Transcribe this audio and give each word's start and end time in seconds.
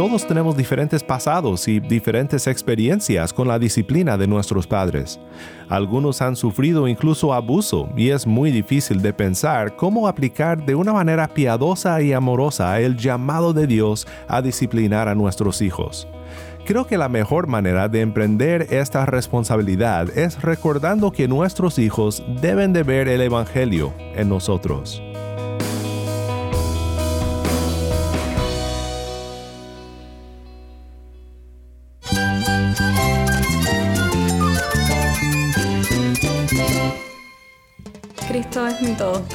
todos 0.00 0.26
tenemos 0.26 0.56
diferentes 0.56 1.02
pasados 1.02 1.68
y 1.68 1.78
diferentes 1.78 2.46
experiencias 2.46 3.34
con 3.34 3.46
la 3.46 3.58
disciplina 3.58 4.16
de 4.16 4.26
nuestros 4.26 4.66
padres. 4.66 5.20
Algunos 5.68 6.22
han 6.22 6.36
sufrido 6.36 6.88
incluso 6.88 7.34
abuso 7.34 7.86
y 7.94 8.08
es 8.08 8.26
muy 8.26 8.50
difícil 8.50 9.02
de 9.02 9.12
pensar 9.12 9.76
cómo 9.76 10.08
aplicar 10.08 10.64
de 10.64 10.74
una 10.74 10.94
manera 10.94 11.28
piadosa 11.28 12.00
y 12.00 12.14
amorosa 12.14 12.80
el 12.80 12.96
llamado 12.96 13.52
de 13.52 13.66
Dios 13.66 14.06
a 14.26 14.40
disciplinar 14.40 15.06
a 15.06 15.14
nuestros 15.14 15.60
hijos. 15.60 16.08
Creo 16.64 16.86
que 16.86 16.96
la 16.96 17.10
mejor 17.10 17.46
manera 17.46 17.86
de 17.90 18.00
emprender 18.00 18.68
esta 18.70 19.04
responsabilidad 19.04 20.08
es 20.16 20.40
recordando 20.40 21.12
que 21.12 21.28
nuestros 21.28 21.78
hijos 21.78 22.22
deben 22.40 22.72
de 22.72 22.84
ver 22.84 23.06
el 23.06 23.20
Evangelio 23.20 23.92
en 24.14 24.30
nosotros. 24.30 25.02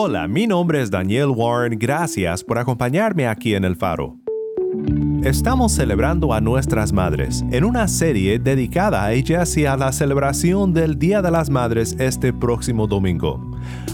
Hola, 0.00 0.28
mi 0.28 0.46
nombre 0.46 0.80
es 0.80 0.92
Daniel 0.92 1.30
Warren, 1.34 1.76
gracias 1.76 2.44
por 2.44 2.56
acompañarme 2.56 3.26
aquí 3.26 3.56
en 3.56 3.64
El 3.64 3.74
Faro. 3.74 4.14
Estamos 5.24 5.72
celebrando 5.72 6.32
a 6.32 6.40
nuestras 6.40 6.92
madres 6.92 7.44
en 7.50 7.64
una 7.64 7.88
serie 7.88 8.38
dedicada 8.38 9.04
a 9.04 9.12
ellas 9.12 9.56
y 9.56 9.66
a 9.66 9.76
la 9.76 9.90
celebración 9.90 10.72
del 10.72 11.00
Día 11.00 11.20
de 11.20 11.32
las 11.32 11.50
Madres 11.50 11.96
este 11.98 12.32
próximo 12.32 12.86
domingo. 12.86 13.40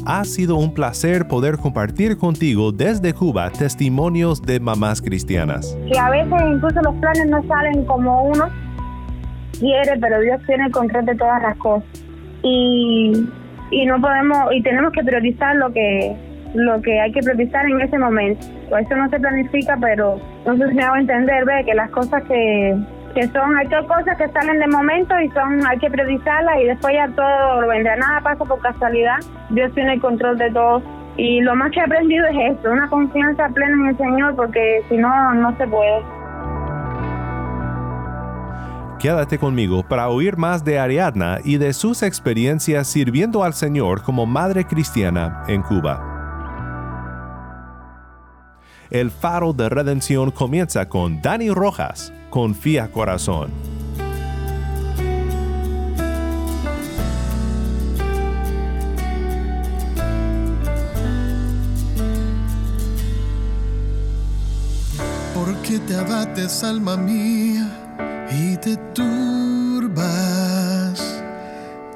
Ha 0.05 0.27
sido 0.27 0.57
un 0.57 0.75
placer 0.75 1.27
poder 1.27 1.57
compartir 1.57 2.19
contigo 2.19 2.71
desde 2.71 3.15
Cuba 3.15 3.49
testimonios 3.49 4.43
de 4.43 4.61
mamás 4.61 5.01
cristianas. 5.01 5.75
Que 5.91 5.99
a 5.99 6.11
veces 6.11 6.39
incluso 6.53 6.83
los 6.83 6.95
planes 6.97 7.31
no 7.31 7.43
salen 7.49 7.83
como 7.87 8.25
uno 8.25 8.51
quiere, 9.59 9.99
pero 9.99 10.21
Dios 10.21 10.39
tiene 10.47 10.67
el 10.67 10.71
control 10.71 11.07
de 11.07 11.15
todas 11.15 11.41
las 11.41 11.57
cosas. 11.57 11.89
Y 12.43 13.27
y 13.75 13.87
no 13.87 14.01
podemos 14.01 14.53
y 14.53 14.63
tenemos 14.63 14.93
que 14.93 15.03
priorizar 15.03 15.57
lo 15.57 15.73
que 15.73 16.17
lo 16.55 16.81
que 16.83 17.01
hay 17.01 17.11
que 17.13 17.21
priorizar 17.21 17.67
en 17.67 17.81
ese 17.81 17.99
momento. 17.99 18.47
Eso 18.79 18.97
no 18.97 19.09
se 19.09 19.19
planifica, 19.19 19.77
pero 19.81 20.21
no 20.47 20.57
sé 20.57 20.69
si 20.69 20.75
me 20.75 20.85
hago 20.85 20.97
entender, 20.97 21.45
ve 21.45 21.65
que 21.67 21.75
las 21.75 21.91
cosas 21.91 22.23
que, 22.25 22.77
que 23.15 23.27
son, 23.29 23.57
hay 23.57 23.67
cosas 23.67 24.17
que 24.17 24.29
salen 24.29 24.61
de 24.61 24.69
momento 24.69 25.19
y 25.21 25.29
son, 25.31 25.67
hay 25.67 25.79
que 25.79 25.91
priorizarlas 25.91 26.61
y 26.63 26.67
después 26.67 26.95
ya 26.95 27.09
todo 27.09 27.61
lo 27.61 27.69
vendrá. 27.69 27.97
Nada 27.97 28.21
pasa 28.21 28.45
por 28.45 28.61
casualidad. 28.61 29.17
Dios 29.51 29.73
tiene 29.75 29.95
el 29.95 30.01
control 30.01 30.39
de 30.39 30.51
todo. 30.53 30.81
Y 31.17 31.41
lo 31.41 31.57
más 31.57 31.73
que 31.73 31.81
he 31.81 31.83
aprendido 31.83 32.25
es 32.27 32.53
esto, 32.53 32.71
una 32.71 32.89
confianza 32.89 33.49
plena 33.49 33.73
en 33.73 33.89
el 33.89 33.97
Señor, 33.97 34.37
porque 34.37 34.83
si 34.89 34.97
no, 34.97 35.35
no 35.35 35.57
se 35.57 35.67
puede. 35.67 36.03
Quédate 39.05 39.39
conmigo 39.39 39.87
para 39.87 40.09
oír 40.09 40.39
más 40.39 40.65
de 40.65 40.79
Ariadna 40.79 41.39
y 41.45 41.59
de 41.59 41.75
sus 41.75 42.03
experiencias 42.03 42.89
sirviendo 42.89 43.45
al 43.45 43.53
Señor 43.53 44.03
como 44.03 44.25
madre 44.25 44.67
cristiana 44.67 45.45
en 45.47 45.61
Cuba. 45.61 46.01
El 48.89 49.11
faro 49.11 49.53
de 49.53 49.69
redención 49.69 50.31
comienza 50.31 50.89
con 50.89 51.21
Dani 51.21 51.51
Rojas, 51.51 52.15
Confía 52.31 52.91
Corazón. 52.91 53.51
¿Por 65.35 65.55
qué 65.57 65.79
te 65.81 65.95
abates, 65.95 66.65
alma 66.65 66.97
mía? 66.97 67.84
Y 68.35 68.57
te 68.57 68.77
turbas 68.95 70.03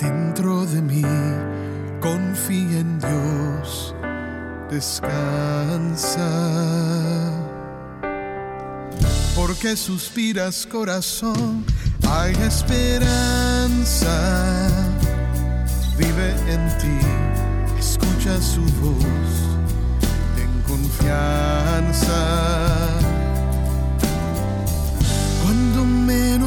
dentro 0.00 0.65
de 0.66 0.81
mí. 0.81 1.03
Confía 2.00 2.78
en 2.81 2.99
Dios, 3.00 3.94
descansa. 4.71 6.31
Porque 9.34 9.76
suspiras 9.76 10.66
corazón, 10.66 11.65
hay 12.09 12.34
esperanza. 12.47 14.16
Vive 15.97 16.31
en 16.49 16.69
ti, 16.78 16.99
escucha 17.78 18.41
su 18.41 18.62
voz, 18.81 19.59
ten 20.37 20.62
confianza 20.66 22.09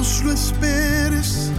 menos 0.01 0.23
lo 0.23 0.31
esperes, 0.31 1.51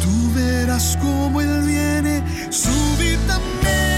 tú 0.00 0.32
verás 0.32 0.96
cómo 1.00 1.40
Él 1.40 1.62
viene 1.62 2.22
súbitamente. 2.50 3.89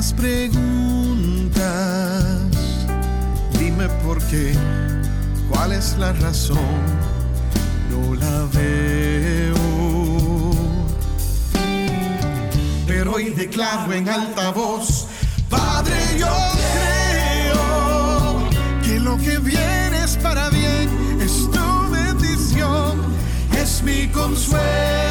Las 0.00 0.14
preguntas. 0.14 1.60
Dime 3.58 3.86
por 4.02 4.18
qué, 4.28 4.54
cuál 5.50 5.72
es 5.72 5.98
la 5.98 6.14
razón, 6.14 6.56
no 7.90 8.14
la 8.14 8.46
veo. 8.54 9.56
Pero 12.86 13.12
hoy 13.12 13.28
declaro 13.28 13.92
en 13.92 14.08
alta 14.08 14.52
voz, 14.52 15.06
Padre, 15.50 16.00
yo 16.18 16.34
creo 17.42 18.48
que 18.82 18.98
lo 19.00 19.18
que 19.18 19.36
viene 19.38 20.02
es 20.02 20.16
para 20.16 20.48
bien, 20.48 20.88
es 21.20 21.46
tu 21.50 21.90
bendición, 21.90 23.02
es 23.54 23.82
mi 23.82 24.08
consuelo. 24.08 25.09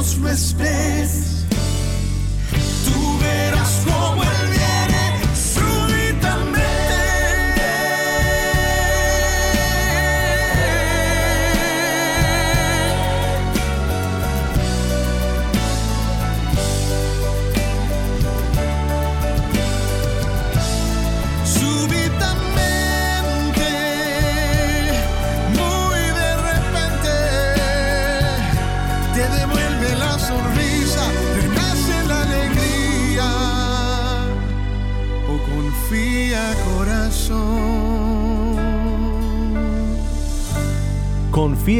Menos 0.00 0.16
lo 0.16 1.19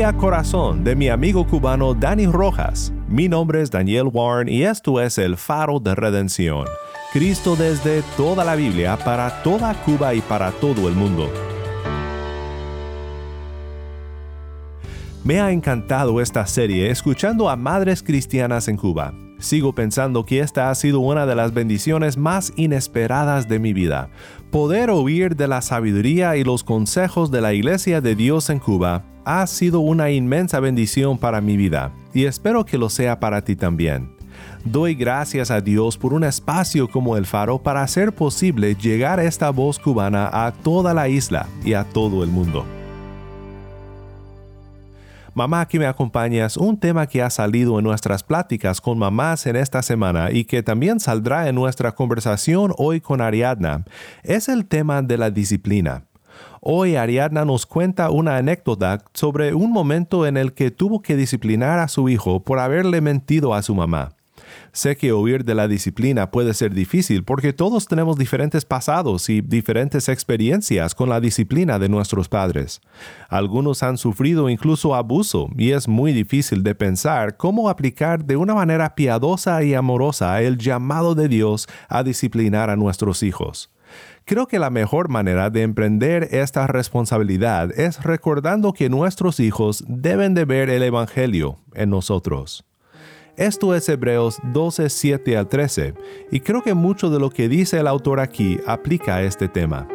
Corazón 0.01 0.83
de 0.83 0.97
mi 0.97 1.11
amigo 1.11 1.47
cubano 1.47 1.93
Dani 1.93 2.25
Rojas. 2.27 2.91
Mi 3.07 3.29
nombre 3.29 3.61
es 3.61 3.71
Daniel 3.71 4.09
Warren 4.11 4.49
y 4.49 4.63
esto 4.63 4.99
es 4.99 5.19
el 5.19 5.37
faro 5.37 5.79
de 5.79 5.95
redención. 5.95 6.65
Cristo 7.13 7.55
desde 7.55 8.03
toda 8.17 8.43
la 8.43 8.57
Biblia 8.57 8.97
para 8.97 9.43
toda 9.43 9.75
Cuba 9.85 10.15
y 10.15 10.23
para 10.23 10.53
todo 10.53 10.89
el 10.89 10.95
mundo. 10.95 11.31
Me 15.23 15.39
ha 15.39 15.53
encantado 15.53 16.23
esta 16.23 16.47
serie 16.47 16.91
escuchando 16.91 17.51
a 17.51 17.57
madres 17.57 18.03
cristianas 18.03 18.69
en 18.69 18.79
Cuba. 18.79 19.13
Sigo 19.39 19.75
pensando 19.75 20.25
que 20.25 20.41
esta 20.41 20.71
ha 20.71 20.75
sido 20.75 21.01
una 21.01 21.27
de 21.27 21.35
las 21.35 21.53
bendiciones 21.53 22.17
más 22.17 22.55
inesperadas 22.57 23.49
de 23.49 23.59
mi 23.59 23.75
vida. 23.75 24.09
Poder 24.51 24.89
oír 24.89 25.37
de 25.37 25.47
la 25.47 25.61
sabiduría 25.61 26.39
y 26.39 26.45
los 26.45 26.65
consejos 26.65 27.31
de 27.31 27.43
la 27.43 27.53
Iglesia 27.53 28.01
de 28.01 28.15
Dios 28.15 28.49
en 28.49 28.61
Cuba 28.61 29.05
ha 29.25 29.47
sido 29.47 29.81
una 29.81 30.11
inmensa 30.11 30.61
bendición 30.61 31.19
para 31.19 31.41
mi 31.41 31.57
vida 31.57 31.93
y 32.13 32.25
espero 32.25 32.65
que 32.65 32.79
lo 32.79 32.89
sea 32.89 33.21
para 33.21 33.43
ti 33.43 33.57
también. 33.57 34.11
Doy 34.65 34.95
gracias 34.95 35.51
a 35.51 35.61
Dios 35.61 35.97
por 35.97 36.13
un 36.13 36.25
espacio 36.25 36.89
como 36.89 37.17
el 37.17 37.27
faro 37.27 37.59
para 37.59 37.83
hacer 37.83 38.15
posible 38.15 38.75
llegar 38.75 39.21
esta 39.21 39.51
voz 39.51 39.79
cubana 39.79 40.29
a 40.33 40.53
toda 40.53 40.93
la 40.93 41.09
isla 41.09 41.47
y 41.65 41.75
a 41.75 41.85
todo 41.85 42.23
el 42.23 42.31
mundo. 42.31 42.65
Mamá 45.33 45.67
que 45.67 45.79
me 45.79 45.87
acompañas, 45.87 46.57
un 46.57 46.79
tema 46.79 47.07
que 47.07 47.23
ha 47.23 47.31
salido 47.31 47.79
en 47.79 47.85
nuestras 47.85 48.23
pláticas 48.23 48.81
con 48.81 48.99
mamás 48.99 49.47
en 49.47 49.57
esta 49.57 49.81
semana 49.81 50.31
y 50.33 50.45
que 50.45 50.63
también 50.63 50.99
saldrá 50.99 51.49
en 51.49 51.55
nuestra 51.55 51.93
conversación 51.93 52.75
hoy 52.77 53.01
con 53.01 53.21
Ariadna, 53.21 53.85
es 54.25 54.49
el 54.49 54.67
tema 54.67 55.03
de 55.03 55.17
la 55.17 55.31
disciplina. 55.31 56.10
Hoy 56.63 56.97
Ariadna 56.97 57.47
nos 57.47 57.65
cuenta 57.65 58.11
una 58.11 58.37
anécdota 58.37 59.03
sobre 59.15 59.55
un 59.55 59.73
momento 59.73 60.27
en 60.27 60.37
el 60.37 60.53
que 60.53 60.71
tuvo 60.71 61.01
que 61.01 61.17
disciplinar 61.17 61.79
a 61.79 61.89
su 61.89 62.11
hijo 62.11 62.45
por 62.45 62.59
haberle 62.59 63.01
mentido 63.01 63.55
a 63.55 63.63
su 63.63 63.75
mamá. 63.75 64.11
Sé 64.71 64.95
que 64.95 65.13
oír 65.13 65.47
de 65.47 65.55
la 65.55 65.69
disciplina 65.69 66.31
puede 66.31 66.53
ser 66.53 66.75
difícil 66.75 67.25
porque 67.25 67.55
todos 67.55 67.87
tenemos 67.87 68.19
diferentes 68.19 68.67
pasados 68.67 69.31
y 69.31 69.41
diferentes 69.41 70.11
experiencias 70.11 70.95
con 70.95 71.09
la 71.09 71.19
disciplina 71.19 71.79
de 71.79 71.89
nuestros 71.89 72.29
padres. 72.29 72.83
Algunos 73.31 73.83
han 73.83 73.97
sufrido 73.97 74.51
incluso 74.51 74.95
abuso 74.95 75.49
y 75.57 75.71
es 75.71 75.89
muy 75.89 76.13
difícil 76.13 76.63
de 76.63 76.75
pensar 76.75 77.39
cómo 77.39 77.71
aplicar 77.71 78.23
de 78.23 78.37
una 78.37 78.55
manera 78.55 78.95
piadosa 78.95 79.63
y 79.63 79.73
amorosa 79.73 80.43
el 80.43 80.59
llamado 80.59 81.15
de 81.15 81.29
Dios 81.29 81.69
a 81.89 82.03
disciplinar 82.03 82.69
a 82.69 82.77
nuestros 82.77 83.23
hijos. 83.23 83.71
Creo 84.31 84.47
que 84.47 84.61
la 84.61 84.71
mejor 84.71 85.09
manera 85.09 85.51
de 85.51 85.63
emprender 85.63 86.29
esta 86.31 86.69
responsabilidad 86.69 87.73
es 87.77 88.01
recordando 88.05 88.73
que 88.73 88.89
nuestros 88.89 89.41
hijos 89.41 89.83
deben 89.89 90.35
de 90.35 90.45
ver 90.45 90.71
el 90.71 90.85
Evangelio 90.85 91.59
en 91.75 91.91
nosotros. 91.91 92.65
Esto 93.37 93.75
es 93.75 93.89
Hebreos 93.89 94.39
12, 94.53 94.89
7 94.89 95.37
al 95.37 95.49
13, 95.49 95.95
y 96.31 96.39
creo 96.39 96.63
que 96.63 96.75
mucho 96.75 97.11
de 97.11 97.19
lo 97.19 97.31
que 97.31 97.49
dice 97.49 97.81
el 97.81 97.89
autor 97.89 98.21
aquí 98.21 98.61
aplica 98.69 99.17
a 99.17 99.23
este 99.23 99.49
tema. 99.49 99.89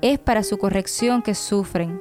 Es 0.00 0.18
para 0.18 0.44
su 0.44 0.56
corrección 0.56 1.20
que 1.20 1.34
sufren. 1.34 2.00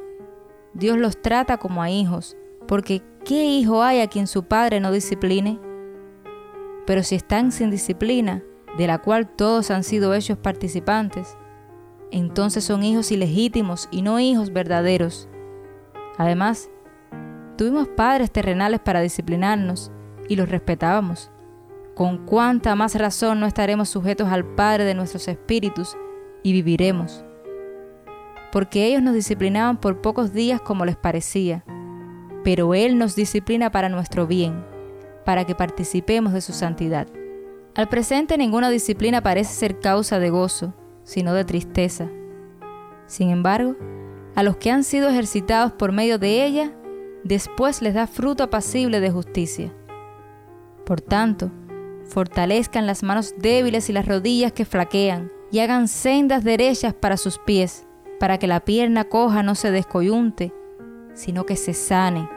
Dios 0.73 0.97
los 0.97 1.21
trata 1.21 1.57
como 1.57 1.83
a 1.83 1.89
hijos, 1.89 2.37
porque 2.65 3.01
¿qué 3.25 3.43
hijo 3.43 3.83
hay 3.83 3.99
a 3.99 4.07
quien 4.07 4.27
su 4.27 4.45
padre 4.45 4.79
no 4.79 4.93
discipline? 4.93 5.59
Pero 6.87 7.03
si 7.03 7.15
están 7.15 7.51
sin 7.51 7.71
disciplina, 7.71 8.41
de 8.77 8.87
la 8.87 8.97
cual 8.99 9.27
todos 9.27 9.71
han 9.71 9.83
sido 9.83 10.13
hechos 10.13 10.37
participantes, 10.37 11.37
entonces 12.11 12.63
son 12.63 12.83
hijos 12.83 13.11
ilegítimos 13.11 13.87
y 13.91 14.03
no 14.03 14.19
hijos 14.19 14.53
verdaderos. 14.53 15.27
Además, 16.17 16.69
tuvimos 17.57 17.87
padres 17.87 18.31
terrenales 18.31 18.79
para 18.79 19.01
disciplinarnos 19.01 19.91
y 20.29 20.35
los 20.35 20.49
respetábamos. 20.49 21.31
Con 21.95 22.25
cuánta 22.25 22.75
más 22.75 22.95
razón 22.95 23.39
no 23.39 23.45
estaremos 23.45 23.89
sujetos 23.89 24.29
al 24.29 24.45
Padre 24.45 24.83
de 24.83 24.95
nuestros 24.95 25.27
espíritus 25.27 25.95
y 26.41 26.51
viviremos. 26.53 27.23
Porque 28.51 28.85
ellos 28.85 29.01
nos 29.01 29.13
disciplinaban 29.13 29.77
por 29.77 30.01
pocos 30.01 30.33
días 30.33 30.61
como 30.61 30.85
les 30.85 30.95
parecía, 30.95 31.63
pero 32.43 32.73
Él 32.73 32.97
nos 32.97 33.15
disciplina 33.15 33.71
para 33.71 33.89
nuestro 33.89 34.27
bien, 34.27 34.63
para 35.25 35.45
que 35.45 35.55
participemos 35.55 36.33
de 36.33 36.41
su 36.41 36.53
santidad. 36.53 37.07
Al 37.75 37.89
presente 37.89 38.37
ninguna 38.37 38.69
disciplina 38.69 39.21
parece 39.21 39.53
ser 39.53 39.79
causa 39.79 40.19
de 40.19 40.29
gozo, 40.29 40.75
sino 41.03 41.33
de 41.33 41.43
tristeza. 41.43 42.07
Sin 43.07 43.31
embargo, 43.31 43.75
a 44.35 44.43
los 44.43 44.57
que 44.57 44.69
han 44.69 44.83
sido 44.83 45.09
ejercitados 45.09 45.71
por 45.71 45.91
medio 45.91 46.19
de 46.19 46.45
ella, 46.45 46.71
después 47.23 47.81
les 47.81 47.95
da 47.95 48.05
fruto 48.05 48.43
apacible 48.43 48.99
de 48.99 49.09
justicia. 49.09 49.73
Por 50.85 51.01
tanto, 51.01 51.51
fortalezcan 52.05 52.85
las 52.85 53.01
manos 53.01 53.33
débiles 53.39 53.89
y 53.89 53.93
las 53.93 54.07
rodillas 54.07 54.51
que 54.51 54.65
flaquean, 54.65 55.31
y 55.51 55.59
hagan 55.59 55.87
sendas 55.87 56.43
derechas 56.43 56.93
para 56.93 57.17
sus 57.17 57.39
pies, 57.39 57.87
para 58.19 58.37
que 58.37 58.47
la 58.47 58.59
pierna 58.59 59.05
coja 59.05 59.41
no 59.41 59.55
se 59.55 59.71
descoyunte, 59.71 60.53
sino 61.13 61.45
que 61.45 61.55
se 61.55 61.73
sane. 61.73 62.29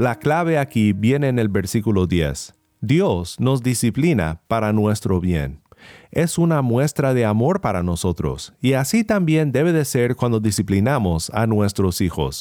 La 0.00 0.18
clave 0.18 0.56
aquí 0.56 0.94
viene 0.94 1.28
en 1.28 1.38
el 1.38 1.50
versículo 1.50 2.06
10. 2.06 2.54
Dios 2.80 3.38
nos 3.38 3.62
disciplina 3.62 4.40
para 4.48 4.72
nuestro 4.72 5.20
bien. 5.20 5.60
Es 6.10 6.38
una 6.38 6.62
muestra 6.62 7.12
de 7.12 7.26
amor 7.26 7.60
para 7.60 7.82
nosotros, 7.82 8.54
y 8.62 8.72
así 8.72 9.04
también 9.04 9.52
debe 9.52 9.74
de 9.74 9.84
ser 9.84 10.16
cuando 10.16 10.40
disciplinamos 10.40 11.28
a 11.34 11.46
nuestros 11.46 12.00
hijos. 12.00 12.38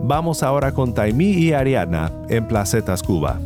Vamos 0.00 0.42
ahora 0.42 0.74
con 0.74 0.94
Taimí 0.94 1.30
y 1.30 1.52
Ariadna 1.52 2.10
en 2.28 2.48
Placetas, 2.48 3.04
Cuba. 3.04 3.38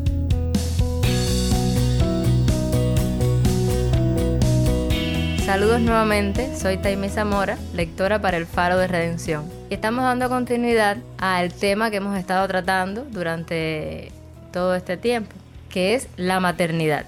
Saludos 5.45 5.83
nuevamente, 5.83 6.57
soy 6.57 6.78
Taimí 6.78 7.11
Zamora, 7.11 7.59
lectora 7.75 8.23
para 8.23 8.38
el 8.38 8.47
Faro 8.47 8.78
de 8.78 8.88
Redención. 8.88 9.57
Y 9.70 9.75
estamos 9.75 10.02
dando 10.02 10.30
continuidad 10.30 10.96
al 11.18 11.52
tema 11.52 11.90
que 11.90 11.98
hemos 11.98 12.16
estado 12.16 12.48
tratando 12.48 13.04
durante 13.04 14.10
todo 14.50 14.75
este 14.75 14.96
tiempo, 14.96 15.37
que 15.68 15.94
es 15.94 16.08
la 16.16 16.40
maternidad. 16.40 17.04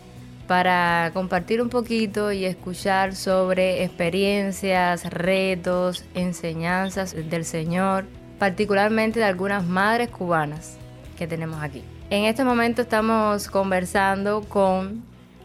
Para 0.46 1.10
compartir 1.14 1.62
un 1.62 1.70
poquito 1.70 2.32
y 2.32 2.44
escuchar 2.44 3.14
sobre 3.14 3.82
experiencias, 3.82 5.08
retos, 5.08 6.04
enseñanzas 6.14 7.14
del 7.14 7.46
Señor, 7.46 8.04
particularmente 8.38 9.20
de 9.20 9.24
algunas 9.24 9.64
madres 9.64 10.10
cubanas 10.10 10.76
que 11.16 11.26
tenemos 11.26 11.62
aquí. 11.62 11.82
En 12.10 12.24
este 12.24 12.44
momento 12.44 12.82
estamos 12.82 13.48
conversando 13.48 14.42
con 14.42 15.02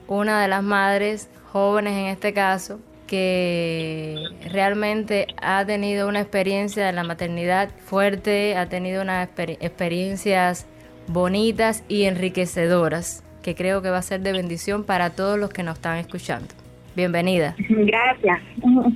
una 0.09 0.41
de 0.41 0.49
las 0.49 0.63
madres 0.63 1.29
jóvenes 1.53 1.93
en 1.93 2.07
este 2.07 2.33
caso, 2.33 2.81
que 3.07 4.15
realmente 4.51 5.27
ha 5.41 5.65
tenido 5.65 6.07
una 6.07 6.21
experiencia 6.21 6.85
de 6.85 6.91
la 6.91 7.03
maternidad 7.03 7.69
fuerte, 7.77 8.57
ha 8.57 8.67
tenido 8.67 9.01
unas 9.01 9.25
exper 9.25 9.51
experiencias 9.51 10.67
bonitas 11.07 11.83
y 11.87 12.05
enriquecedoras, 12.05 13.23
que 13.43 13.55
creo 13.55 13.81
que 13.81 13.89
va 13.89 13.97
a 13.97 14.01
ser 14.01 14.21
de 14.21 14.31
bendición 14.31 14.83
para 14.83 15.11
todos 15.11 15.37
los 15.37 15.51
que 15.51 15.63
nos 15.63 15.75
están 15.75 15.97
escuchando. 15.97 16.47
Bienvenida. 16.95 17.55
Gracias. 17.57 18.39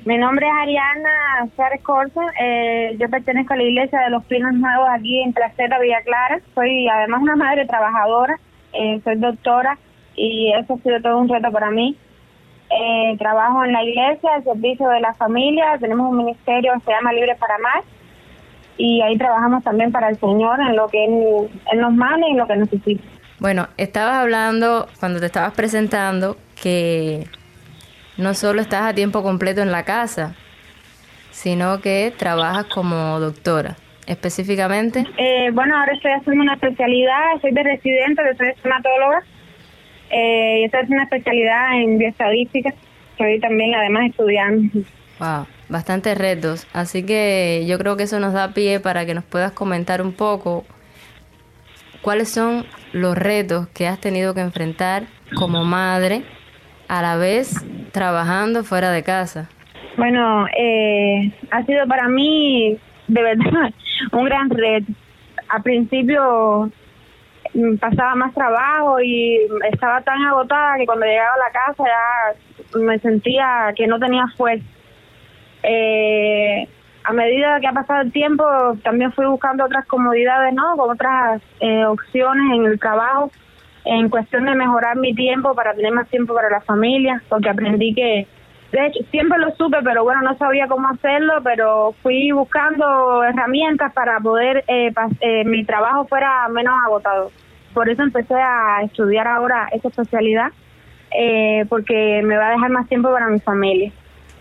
Mi 0.05 0.17
nombre 0.17 0.47
es 0.47 0.53
Ariana 0.61 1.49
Suárez 1.55 1.81
Corso. 1.83 2.21
Eh, 2.41 2.95
yo 2.97 3.09
pertenezco 3.09 3.53
a 3.53 3.57
la 3.57 3.63
iglesia 3.63 3.99
de 3.99 4.09
los 4.09 4.23
Pinos 4.23 4.53
Nuevos 4.53 4.87
aquí 4.89 5.21
en 5.21 5.33
Placeta, 5.33 5.77
Villa 5.79 6.01
Clara. 6.05 6.39
Soy 6.55 6.87
además 6.87 7.21
una 7.21 7.35
madre 7.35 7.65
trabajadora. 7.65 8.39
Eh, 8.71 9.01
soy 9.03 9.15
doctora 9.17 9.77
y 10.15 10.53
eso 10.53 10.75
ha 10.75 10.77
sido 10.77 11.01
todo 11.01 11.17
un 11.17 11.27
reto 11.27 11.51
para 11.51 11.71
mí. 11.71 11.97
Eh, 12.71 13.17
trabajo 13.17 13.63
en 13.63 13.73
la 13.73 13.83
iglesia, 13.83 14.35
el 14.37 14.43
servicio 14.43 14.87
de 14.89 14.99
la 14.99 15.13
familia, 15.15 15.77
tenemos 15.79 16.11
un 16.11 16.17
ministerio 16.17 16.73
que 16.73 16.85
se 16.85 16.91
llama 16.91 17.13
Libre 17.13 17.35
para 17.35 17.57
Más 17.57 17.83
y 18.77 19.01
ahí 19.01 19.17
trabajamos 19.17 19.63
también 19.63 19.91
para 19.91 20.09
el 20.09 20.17
Señor 20.17 20.59
en 20.61 20.75
lo 20.75 20.87
que 20.87 21.03
Él, 21.03 21.49
él 21.71 21.79
nos 21.79 21.93
manda 21.93 22.27
y 22.27 22.31
en 22.31 22.37
lo 22.37 22.47
que 22.47 22.55
necesita. 22.55 23.03
Bueno, 23.39 23.67
estabas 23.77 24.17
hablando 24.17 24.87
cuando 24.99 25.19
te 25.19 25.25
estabas 25.25 25.53
presentando 25.53 26.37
que 26.61 27.25
no 28.17 28.33
solo 28.33 28.61
estás 28.61 28.83
a 28.83 28.93
tiempo 28.93 29.23
completo 29.23 29.61
en 29.61 29.71
la 29.71 29.83
casa, 29.83 30.35
sino 31.31 31.79
que 31.81 32.13
trabajas 32.17 32.65
como 32.65 33.19
doctora. 33.19 33.77
Específicamente. 34.07 35.05
Eh, 35.17 35.51
bueno, 35.53 35.77
ahora 35.77 35.93
estoy 35.93 36.11
haciendo 36.11 36.41
una 36.41 36.55
especialidad, 36.55 37.39
soy 37.41 37.51
de 37.51 37.61
residente, 37.61 38.23
soy 38.37 38.47
estomatóloga. 38.49 39.21
Eh, 40.09 40.65
estoy 40.65 40.81
haciendo 40.81 40.95
una 40.95 41.03
especialidad 41.03 41.81
en 41.81 41.97
bioestadística, 41.97 42.73
estoy 43.11 43.39
también 43.39 43.75
además 43.75 44.09
estudiando. 44.09 44.79
Wow, 45.19 45.47
bastantes 45.67 46.17
retos. 46.17 46.67
Así 46.73 47.05
que 47.05 47.65
yo 47.67 47.77
creo 47.77 47.97
que 47.97 48.03
eso 48.03 48.19
nos 48.19 48.33
da 48.33 48.53
pie 48.53 48.79
para 48.79 49.05
que 49.05 49.13
nos 49.13 49.23
puedas 49.23 49.51
comentar 49.51 50.01
un 50.01 50.13
poco 50.13 50.65
cuáles 52.01 52.29
son 52.29 52.65
los 52.93 53.17
retos 53.17 53.67
que 53.69 53.87
has 53.87 53.99
tenido 53.99 54.33
que 54.33 54.41
enfrentar 54.41 55.03
como 55.35 55.63
madre 55.63 56.23
a 56.87 57.01
la 57.01 57.17
vez 57.17 57.63
trabajando 57.91 58.63
fuera 58.63 58.91
de 58.91 59.03
casa. 59.03 59.49
Bueno, 59.97 60.47
eh, 60.57 61.31
ha 61.51 61.65
sido 61.65 61.85
para 61.87 62.07
mí 62.07 62.77
de 63.07 63.21
verdad 63.21 63.73
un 64.13 64.25
gran 64.25 64.49
reto. 64.49 64.91
Al 65.49 65.63
principio 65.63 66.71
pasaba 67.79 68.15
más 68.15 68.33
trabajo 68.33 68.99
y 69.01 69.39
estaba 69.71 70.01
tan 70.01 70.23
agotada 70.23 70.77
que 70.77 70.85
cuando 70.85 71.05
llegaba 71.05 71.33
a 71.33 71.47
la 71.47 71.51
casa 71.51 71.83
ya 71.83 72.79
me 72.79 72.99
sentía 72.99 73.73
que 73.75 73.87
no 73.87 73.99
tenía 73.99 74.25
fuerza. 74.37 74.65
Eh, 75.63 76.67
a 77.03 77.13
medida 77.13 77.59
que 77.59 77.67
ha 77.67 77.73
pasado 77.73 78.01
el 78.01 78.11
tiempo, 78.11 78.43
también 78.83 79.11
fui 79.13 79.25
buscando 79.25 79.65
otras 79.65 79.85
comodidades, 79.87 80.53
¿no? 80.53 80.75
Con 80.77 80.91
otras 80.91 81.41
eh, 81.59 81.85
opciones 81.85 82.55
en 82.55 82.65
el 82.65 82.79
trabajo, 82.79 83.31
en 83.85 84.09
cuestión 84.09 84.45
de 84.45 84.53
mejorar 84.55 84.97
mi 84.97 85.15
tiempo 85.15 85.55
para 85.55 85.73
tener 85.73 85.91
más 85.91 86.07
tiempo 86.09 86.33
para 86.33 86.49
la 86.49 86.61
familia, 86.61 87.21
porque 87.29 87.49
aprendí 87.49 87.93
que, 87.95 88.27
de 88.71 88.85
hecho, 88.85 88.99
siempre 89.09 89.39
lo 89.39 89.51
supe, 89.55 89.77
pero 89.83 90.03
bueno, 90.03 90.21
no 90.21 90.37
sabía 90.37 90.67
cómo 90.67 90.87
hacerlo, 90.89 91.33
pero 91.43 91.95
fui 92.03 92.31
buscando 92.31 93.23
herramientas 93.23 93.91
para 93.93 94.19
poder 94.19 94.63
eh, 94.67 94.93
eh, 95.21 95.43
mi 95.43 95.65
trabajo 95.65 96.05
fuera 96.05 96.47
menos 96.49 96.75
agotado. 96.85 97.31
Por 97.73 97.89
eso 97.89 98.03
empecé 98.03 98.35
a 98.35 98.81
estudiar 98.83 99.27
ahora 99.27 99.69
esta 99.71 99.87
especialidad, 99.87 100.51
eh, 101.11 101.65
porque 101.67 102.21
me 102.23 102.37
va 102.37 102.49
a 102.49 102.51
dejar 102.51 102.69
más 102.69 102.87
tiempo 102.87 103.11
para 103.11 103.27
mi 103.27 103.39
familia. 103.39 103.91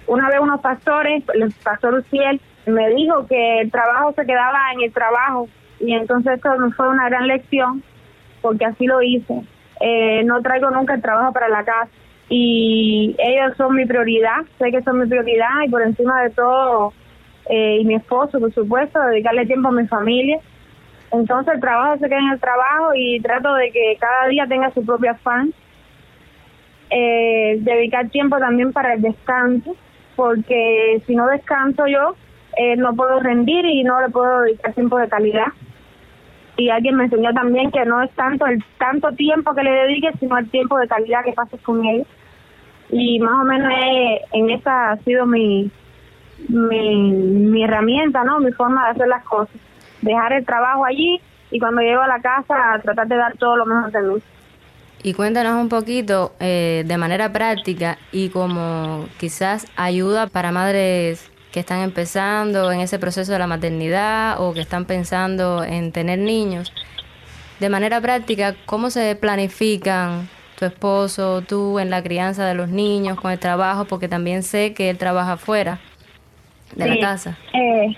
Una 0.07 0.29
vez 0.29 0.41
unos 0.41 0.61
pastores, 0.61 1.23
el 1.33 1.53
pastor 1.63 1.95
Uciel, 1.95 2.41
me 2.67 2.91
dijo 2.91 3.27
que 3.27 3.61
el 3.61 3.71
trabajo 3.71 4.13
se 4.13 4.27
quedaba 4.27 4.59
en 4.75 4.83
el 4.83 4.93
trabajo 4.93 5.49
y 5.81 5.95
entonces 5.95 6.35
esto 6.35 6.51
fue 6.77 6.89
una 6.89 7.09
gran 7.09 7.27
lección 7.27 7.83
porque 8.43 8.67
así 8.67 8.87
lo 8.87 9.01
hice. 9.01 9.43
Eh, 9.81 10.23
no 10.25 10.43
traigo 10.43 10.71
nunca 10.71 10.95
el 10.95 11.03
trabajo 11.03 11.33
para 11.33 11.49
la 11.49 11.65
casa 11.65 11.91
y 12.29 13.17
ellos 13.19 13.57
son 13.57 13.75
mi 13.75 13.87
prioridad, 13.87 14.43
sé 14.59 14.71
que 14.71 14.83
son 14.83 15.01
mi 15.01 15.07
prioridad 15.07 15.63
y 15.67 15.71
por 15.71 15.83
encima 15.83 16.23
de 16.23 16.31
todo, 16.31 16.93
eh, 17.49 17.79
y 17.81 17.85
mi 17.85 17.95
esposo, 17.95 18.39
por 18.39 18.53
supuesto, 18.53 19.01
dedicarle 19.01 19.47
tiempo 19.47 19.69
a 19.69 19.73
mi 19.73 19.87
familia. 19.87 20.39
Entonces 21.11 21.55
el 21.55 21.61
trabajo 21.61 21.99
se 21.99 22.09
queda 22.09 22.19
en 22.19 22.33
el 22.33 22.41
trabajo 22.41 22.91
y 22.95 23.21
trato 23.21 23.55
de 23.55 23.71
que 23.71 23.97
cada 23.99 24.29
día 24.29 24.47
tenga 24.47 24.71
su 24.73 24.85
propio 24.85 25.13
afán. 25.13 25.55
Eh, 26.91 27.57
dedicar 27.61 28.09
tiempo 28.11 28.39
también 28.39 28.73
para 28.73 28.95
el 28.95 29.03
descanso, 29.03 29.75
porque 30.17 31.03
si 31.07 31.15
no 31.15 31.27
descanso 31.29 31.87
yo, 31.87 32.15
eh, 32.59 32.77
no 32.77 32.95
puedo 32.95 33.21
rendir 33.21 33.65
y 33.65 33.85
no 33.85 34.01
le 34.01 34.09
puedo 34.11 34.43
dedicar 34.43 34.75
tiempo 34.75 34.99
de 34.99 35.09
calidad. 35.09 35.47
Y 36.59 36.71
alguien 36.71 36.97
me 36.97 37.05
enseñó 37.05 37.33
también 37.33 37.71
que 37.71 37.85
no 37.85 38.03
es 38.03 38.11
tanto 38.13 38.45
el 38.47 38.63
tanto 38.79 39.13
tiempo 39.13 39.55
que 39.55 39.63
le 39.63 39.71
dediques, 39.71 40.15
sino 40.19 40.37
el 40.37 40.51
tiempo 40.51 40.77
de 40.79 40.89
calidad 40.89 41.25
que 41.25 41.33
pases 41.33 41.61
con 41.63 41.85
ellos. 41.85 42.07
Y 42.91 43.21
más 43.21 43.43
o 43.43 43.45
menos 43.45 43.73
en 44.33 44.51
esa 44.51 44.93
ha 44.93 44.97
sido 44.99 45.27
mi, 45.27 45.71
mi, 46.49 46.97
mi 46.97 47.65
herramienta, 47.65 48.25
¿no? 48.25 48.41
Mi 48.41 48.53
forma 48.53 48.85
de 48.87 48.91
hacer 48.93 49.09
las 49.09 49.25
cosas. 49.25 49.57
Dejar 50.03 50.33
el 50.33 50.47
trabajo 50.47 50.85
allí 50.85 51.21
y 51.51 51.59
cuando 51.59 51.81
llego 51.81 52.01
a 52.01 52.07
la 52.07 52.21
casa 52.21 52.81
tratar 52.83 53.09
de 53.09 53.17
dar 53.17 53.37
todo 53.37 53.57
lo 53.57 53.67
mejor 53.67 53.91
de 53.91 54.03
mí. 54.03 54.23
Y 55.03 55.15
cuéntanos 55.15 55.61
un 55.61 55.69
poquito 55.69 56.33
eh, 56.41 56.83
de 56.87 56.99
manera 56.99 57.33
práctica 57.33 57.99
y 58.11 58.31
como 58.31 59.07
quizás 59.19 59.67
ayuda 59.77 60.27
para 60.27 60.51
madres 60.51 61.31
que 61.53 61.61
están 61.61 61.81
empezando 61.81 62.73
en 62.73 62.81
ese 62.81 62.99
proceso 62.99 63.33
de 63.33 63.39
la 63.39 63.47
maternidad 63.47 64.41
o 64.41 64.53
que 64.53 64.61
están 64.61 64.87
pensando 64.87 65.63
en 65.63 65.93
tener 65.93 66.19
niños. 66.19 66.73
De 67.61 67.69
manera 67.69 68.01
práctica, 68.01 68.55
¿cómo 68.67 68.91
se 68.91 69.15
planifican 69.17 70.29
tu 70.59 70.65
esposo, 70.65 71.43
tú 71.43 71.79
en 71.79 71.91
la 71.91 72.03
crianza 72.03 72.47
de 72.47 72.55
los 72.55 72.69
niños, 72.69 73.21
con 73.21 73.31
el 73.31 73.39
trabajo? 73.39 73.85
Porque 73.85 74.09
también 74.09 74.43
sé 74.43 74.75
que 74.75 74.91
él 74.91 74.99
trabaja 74.99 75.37
fuera 75.37 75.79
de 76.75 76.89
la 76.89 77.01
casa. 77.01 77.39
Eh, 77.53 77.97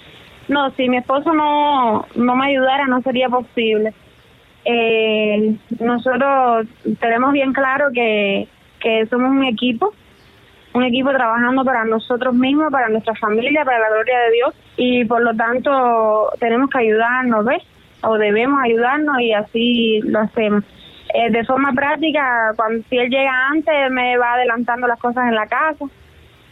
no, 0.48 0.70
si 0.72 0.88
mi 0.88 0.98
esposo 0.98 1.32
no, 1.32 2.06
no 2.14 2.36
me 2.36 2.46
ayudara 2.46 2.86
no 2.86 3.00
sería 3.02 3.28
posible. 3.28 3.92
Eh, 4.64 5.56
nosotros 5.78 6.66
tenemos 7.00 7.32
bien 7.32 7.52
claro 7.52 7.90
que, 7.94 8.46
que 8.78 9.06
somos 9.06 9.30
un 9.30 9.44
equipo 9.44 9.92
un 10.72 10.84
equipo 10.84 11.10
trabajando 11.10 11.64
para 11.64 11.84
nosotros 11.84 12.34
mismos, 12.34 12.70
para 12.70 12.88
nuestra 12.88 13.14
familia, 13.16 13.64
para 13.64 13.80
la 13.80 13.90
gloria 13.90 14.18
de 14.20 14.30
Dios 14.32 14.54
y 14.76 15.04
por 15.04 15.22
lo 15.22 15.34
tanto 15.34 16.30
tenemos 16.38 16.70
que 16.70 16.78
ayudarnos, 16.78 17.44
¿ves? 17.44 17.62
O 18.02 18.16
debemos 18.16 18.60
ayudarnos 18.62 19.20
y 19.20 19.32
así 19.32 20.00
lo 20.04 20.20
hacemos. 20.20 20.64
Eh, 21.12 21.30
de 21.30 21.44
forma 21.44 21.72
práctica, 21.72 22.52
cuando 22.56 22.84
si 22.88 22.96
él 22.96 23.10
llega 23.10 23.48
antes, 23.48 23.90
me 23.90 24.16
va 24.16 24.34
adelantando 24.34 24.86
las 24.86 24.98
cosas 24.98 25.28
en 25.28 25.34
la 25.34 25.46
casa. 25.46 25.84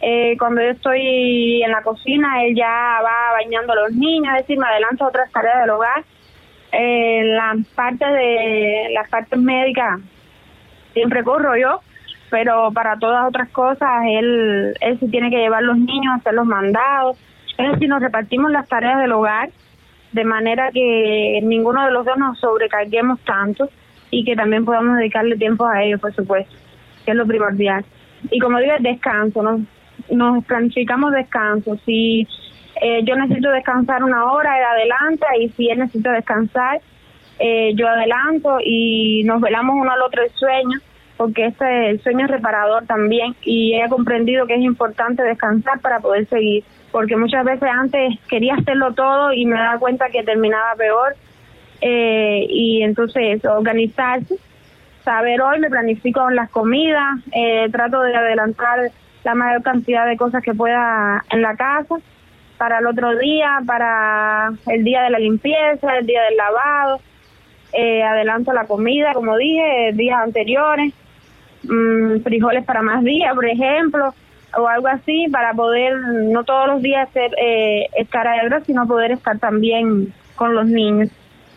Eh, 0.01 0.35
cuando 0.37 0.61
yo 0.61 0.69
estoy 0.69 1.61
en 1.63 1.71
la 1.71 1.81
cocina, 1.81 2.43
él 2.43 2.55
ya 2.55 2.99
va 3.03 3.33
bañando 3.33 3.73
a 3.73 3.87
los 3.87 3.91
niños, 3.91 4.33
es 4.35 4.43
decir, 4.43 4.57
me 4.57 4.67
adelanto 4.67 5.05
otras 5.05 5.31
tareas 5.31 5.61
del 5.61 5.69
hogar. 5.71 6.03
Eh, 6.71 7.21
las 7.25 7.65
partes 7.75 8.07
de 8.07 8.89
las 8.93 9.09
partes 9.09 9.39
médicas 9.39 9.99
siempre 10.93 11.23
corro 11.23 11.57
yo 11.57 11.81
pero 12.29 12.71
para 12.71 12.97
todas 12.99 13.27
otras 13.27 13.49
cosas 13.49 13.89
él, 14.07 14.75
él 14.79 14.99
sí 14.99 15.09
tiene 15.09 15.31
que 15.31 15.37
llevar 15.37 15.63
los 15.63 15.77
niños, 15.77 16.15
hacer 16.15 16.33
los 16.33 16.45
mandados. 16.45 17.17
Es 17.57 17.71
decir, 17.71 17.89
nos 17.89 18.01
repartimos 18.01 18.51
las 18.51 18.67
tareas 18.67 18.99
del 18.99 19.11
hogar 19.11 19.49
de 20.11 20.23
manera 20.23 20.71
que 20.71 21.39
ninguno 21.43 21.85
de 21.85 21.91
los 21.91 22.05
dos 22.05 22.17
nos 22.17 22.39
sobrecarguemos 22.39 23.19
tanto 23.21 23.69
y 24.11 24.23
que 24.23 24.35
también 24.35 24.65
podamos 24.65 24.97
dedicarle 24.97 25.37
tiempo 25.37 25.65
a 25.65 25.83
ellos, 25.83 25.99
por 25.99 26.13
supuesto, 26.13 26.53
que 27.05 27.11
es 27.11 27.17
lo 27.17 27.25
primordial. 27.25 27.85
Y 28.31 28.39
como 28.39 28.59
digo, 28.59 28.73
descanso, 28.79 29.41
nos, 29.41 29.61
nos 30.11 30.43
planificamos 30.45 31.11
descanso. 31.11 31.77
Si 31.85 32.27
eh, 32.81 33.01
yo 33.03 33.15
necesito 33.15 33.49
descansar 33.51 34.03
una 34.03 34.31
hora, 34.31 34.57
él 34.57 34.65
adelanta, 34.65 35.27
y 35.39 35.49
si 35.49 35.69
él 35.69 35.79
necesita 35.79 36.11
descansar, 36.11 36.81
eh, 37.39 37.73
yo 37.75 37.87
adelanto 37.87 38.57
y 38.63 39.23
nos 39.23 39.39
velamos 39.39 39.75
uno 39.79 39.91
al 39.91 40.01
otro 40.01 40.23
el 40.23 40.31
sueño 40.31 40.79
porque 41.19 41.47
este 41.47 41.89
el 41.89 42.01
sueño 42.01 42.25
es 42.25 42.31
reparador 42.31 42.85
también 42.85 43.35
y 43.43 43.75
he 43.75 43.89
comprendido 43.89 44.47
que 44.47 44.55
es 44.55 44.61
importante 44.61 45.21
descansar 45.21 45.81
para 45.81 45.99
poder 45.99 46.25
seguir, 46.29 46.63
porque 46.93 47.17
muchas 47.17 47.43
veces 47.43 47.69
antes 47.69 48.17
quería 48.29 48.55
hacerlo 48.55 48.93
todo 48.93 49.33
y 49.33 49.45
me 49.45 49.55
daba 49.57 49.79
cuenta 49.79 50.07
que 50.09 50.23
terminaba 50.23 50.75
peor 50.77 51.17
eh, 51.81 52.45
y 52.49 52.83
entonces 52.83 53.43
organizarse, 53.45 54.35
saber 55.03 55.41
hoy 55.41 55.59
me 55.59 55.69
planifico 55.69 56.29
las 56.29 56.49
comidas, 56.49 57.19
eh, 57.31 57.67
trato 57.71 58.01
de 58.01 58.15
adelantar 58.15 58.91
la 59.23 59.35
mayor 59.35 59.63
cantidad 59.63 60.07
de 60.07 60.17
cosas 60.17 60.43
que 60.43 60.53
pueda 60.53 61.23
en 61.31 61.41
la 61.41 61.55
casa 61.55 61.95
para 62.57 62.79
el 62.79 62.87
otro 62.87 63.17
día, 63.17 63.59
para 63.65 64.51
el 64.67 64.83
día 64.83 65.03
de 65.03 65.09
la 65.09 65.19
limpieza, 65.19 65.97
el 65.97 66.05
día 66.05 66.23
del 66.23 66.37
lavado, 66.37 66.99
eh, 67.73 68.03
adelanto 68.03 68.51
la 68.53 68.65
comida, 68.65 69.13
como 69.13 69.37
dije, 69.37 69.91
días 69.93 70.19
anteriores, 70.21 70.93
Mm, 71.63 72.21
frijoles 72.21 72.63
para 72.63 72.81
más 72.81 73.03
días, 73.03 73.33
por 73.35 73.45
ejemplo, 73.45 74.13
o 74.57 74.67
algo 74.67 74.87
así, 74.87 75.27
para 75.31 75.53
poder 75.53 75.93
no 76.25 76.43
todos 76.43 76.67
los 76.67 76.81
días 76.81 77.09
ser, 77.11 77.31
eh, 77.37 77.87
estar 77.97 78.27
sino 78.65 78.87
poder 78.87 79.11
estar 79.11 79.37
también 79.39 80.13
con 80.35 80.55
los 80.55 80.65
niños. 80.67 81.09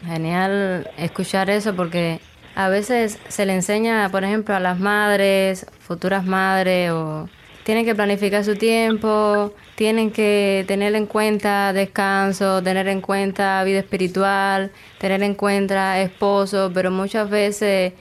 Genial 0.05 0.91
escuchar 0.97 1.49
eso 1.51 1.75
porque 1.77 2.21
a 2.55 2.69
veces 2.69 3.19
se 3.29 3.47
le 3.47 3.55
enseña, 3.55 4.09
por 4.11 4.25
ejemplo, 4.25 4.55
a 4.55 4.61
las 4.61 4.79
madres, 4.79 5.67
futuras 5.81 6.25
madres, 6.25 6.91
o 6.91 7.29
tienen 7.65 7.85
que 7.85 7.95
planificar 7.95 8.45
su 8.45 8.57
tiempo, 8.57 9.55
tienen 9.77 10.11
que 10.11 10.65
tener 10.67 10.95
en 10.95 11.07
cuenta 11.07 11.73
descanso, 11.73 12.63
tener 12.63 12.89
en 12.89 13.01
cuenta 13.01 13.63
vida 13.65 13.79
espiritual, 13.79 14.73
tener 14.99 15.23
en 15.23 15.35
cuenta 15.35 16.01
esposo, 16.01 16.71
pero 16.75 16.91
muchas 16.91 17.31
veces 17.31 17.93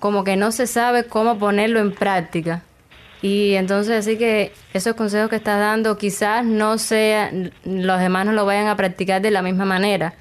como 0.00 0.24
que 0.24 0.36
no 0.36 0.52
se 0.52 0.66
sabe 0.66 1.04
cómo 1.04 1.38
ponerlo 1.38 1.80
en 1.80 1.92
práctica. 1.92 2.62
Y 3.22 3.54
entonces 3.54 4.00
así 4.00 4.18
que 4.18 4.52
esos 4.74 4.94
consejos 4.94 5.30
que 5.30 5.36
estás 5.36 5.58
dando 5.58 5.96
quizás 5.96 6.44
no 6.44 6.76
sean, 6.78 7.52
los 7.64 8.00
demás 8.00 8.26
no 8.26 8.32
lo 8.32 8.44
vayan 8.44 8.66
a 8.66 8.76
practicar 8.76 9.22
de 9.22 9.30
la 9.30 9.42
misma 9.42 9.64
manera, 9.64 10.14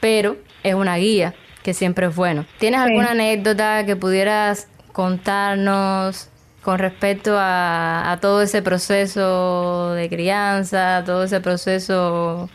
pero 0.00 0.36
es 0.62 0.74
una 0.74 0.96
guía 0.96 1.34
que 1.62 1.74
siempre 1.74 2.06
es 2.06 2.16
bueno. 2.16 2.44
¿Tienes 2.58 2.80
alguna 2.80 3.10
anécdota 3.12 3.84
que 3.84 3.96
pudieras 3.96 4.70
contarnos 4.92 6.30
con 6.62 6.78
respecto 6.78 7.36
a, 7.38 8.10
a 8.12 8.20
todo 8.20 8.42
ese 8.42 8.62
proceso 8.62 9.92
de 9.94 10.08
crianza, 10.08 11.02
todo 11.04 11.24
ese 11.24 11.40
proceso 11.40 12.48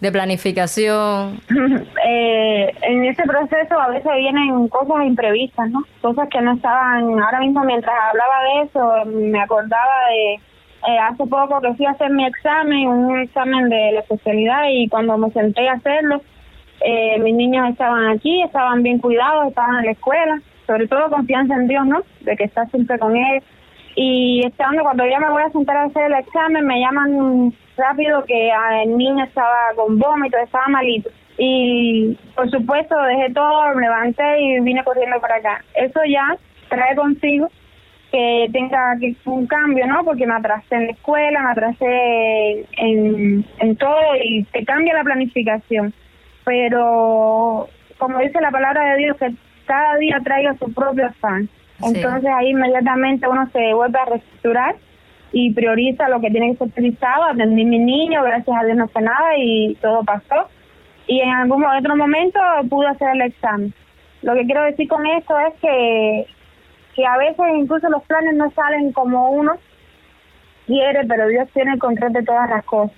de 0.00 0.12
planificación? 0.12 1.40
Eh, 2.12 2.74
en 2.82 3.04
ese 3.04 3.22
proceso 3.22 3.78
a 3.78 3.88
veces 3.88 4.10
vienen 4.16 4.66
cosas 4.68 5.04
imprevistas, 5.06 5.70
¿no? 5.70 5.84
Cosas 6.00 6.28
que 6.28 6.40
no 6.40 6.54
estaban, 6.54 7.20
ahora 7.20 7.38
mismo 7.38 7.62
mientras 7.62 7.94
hablaba 8.08 8.42
de 8.42 8.62
eso, 8.62 9.04
me 9.06 9.40
acordaba 9.40 10.08
de 10.08 10.34
eh, 10.34 10.98
hace 10.98 11.26
poco 11.26 11.60
que 11.60 11.74
fui 11.74 11.86
a 11.86 11.90
hacer 11.90 12.10
mi 12.10 12.26
examen, 12.26 12.88
un 12.88 13.20
examen 13.20 13.68
de 13.68 13.92
la 13.92 14.00
especialidad 14.00 14.62
y 14.70 14.88
cuando 14.88 15.16
me 15.18 15.30
senté 15.30 15.68
a 15.68 15.74
hacerlo, 15.74 16.22
eh, 16.80 17.18
mis 17.20 17.34
niños 17.34 17.68
estaban 17.68 18.08
aquí, 18.08 18.42
estaban 18.42 18.82
bien 18.82 18.98
cuidados, 18.98 19.48
estaban 19.48 19.80
en 19.80 19.86
la 19.86 19.92
escuela, 19.92 20.40
sobre 20.66 20.88
todo 20.88 21.10
confianza 21.10 21.54
en 21.54 21.68
Dios, 21.68 21.86
¿no? 21.86 22.02
De 22.20 22.36
que 22.36 22.44
está 22.44 22.66
siempre 22.66 22.98
con 22.98 23.16
él. 23.16 23.42
Y 23.96 24.46
estando, 24.46 24.82
cuando 24.82 25.04
ya 25.06 25.18
me 25.18 25.30
voy 25.30 25.42
a 25.42 25.50
sentar 25.50 25.76
a 25.76 25.84
hacer 25.84 26.04
el 26.04 26.18
examen, 26.18 26.64
me 26.64 26.80
llaman 26.80 27.52
rápido 27.76 28.24
que 28.24 28.50
el 28.84 28.96
niño 28.96 29.24
estaba 29.24 29.74
con 29.76 29.98
vómito, 29.98 30.36
estaba 30.38 30.68
malito. 30.68 31.10
Y 31.38 32.16
por 32.34 32.50
supuesto 32.50 32.94
dejé 33.02 33.32
todo, 33.32 33.74
me 33.74 33.82
levanté 33.82 34.40
y 34.40 34.60
vine 34.60 34.84
corriendo 34.84 35.20
para 35.20 35.36
acá. 35.36 35.64
Eso 35.74 36.00
ya 36.06 36.36
trae 36.68 36.94
consigo 36.94 37.48
que 38.12 38.48
tenga 38.52 38.96
un 39.24 39.46
cambio, 39.46 39.86
¿no? 39.86 40.04
Porque 40.04 40.26
me 40.26 40.34
atrasé 40.34 40.74
en 40.74 40.86
la 40.86 40.92
escuela, 40.92 41.42
me 41.42 41.50
atrasé 41.50 42.66
en, 42.76 43.44
en 43.58 43.76
todo 43.76 44.16
y 44.22 44.44
te 44.44 44.64
cambia 44.64 44.94
la 44.94 45.04
planificación. 45.04 45.94
Pero 46.50 47.68
como 47.96 48.18
dice 48.18 48.40
la 48.40 48.50
palabra 48.50 48.90
de 48.90 48.96
Dios, 48.96 49.16
que 49.18 49.32
cada 49.66 49.96
día 49.98 50.18
traiga 50.24 50.56
su 50.56 50.74
propio 50.74 51.06
afán. 51.06 51.48
Entonces 51.80 52.28
ahí 52.36 52.50
inmediatamente 52.50 53.28
uno 53.28 53.48
se 53.52 53.72
vuelve 53.72 54.00
a 54.00 54.04
reestructurar 54.06 54.74
y 55.30 55.54
prioriza 55.54 56.08
lo 56.08 56.20
que 56.20 56.28
tiene 56.30 56.50
que 56.50 56.56
ser 56.56 56.70
priorizado. 56.70 57.22
Atendí 57.22 57.62
a 57.62 57.66
mi 57.66 57.78
niño, 57.78 58.24
gracias 58.24 58.56
a 58.60 58.64
Dios 58.64 58.76
no 58.76 58.88
fue 58.88 59.02
nada 59.02 59.38
y 59.38 59.76
todo 59.76 60.02
pasó. 60.02 60.48
Y 61.06 61.20
en 61.20 61.30
algún 61.30 61.64
otro 61.64 61.94
momento 61.94 62.40
pude 62.68 62.88
hacer 62.88 63.10
el 63.14 63.22
examen. 63.22 63.72
Lo 64.22 64.34
que 64.34 64.44
quiero 64.44 64.64
decir 64.64 64.88
con 64.88 65.06
esto 65.06 65.38
es 65.38 65.54
que, 65.60 66.26
que 66.96 67.06
a 67.06 67.16
veces 67.16 67.44
incluso 67.58 67.88
los 67.90 68.02
planes 68.02 68.34
no 68.34 68.50
salen 68.50 68.90
como 68.90 69.30
uno 69.30 69.52
quiere, 70.66 71.06
pero 71.06 71.28
Dios 71.28 71.48
tiene 71.54 71.74
el 71.74 71.78
control 71.78 72.12
de 72.12 72.24
todas 72.24 72.50
las 72.50 72.64
cosas. 72.64 72.96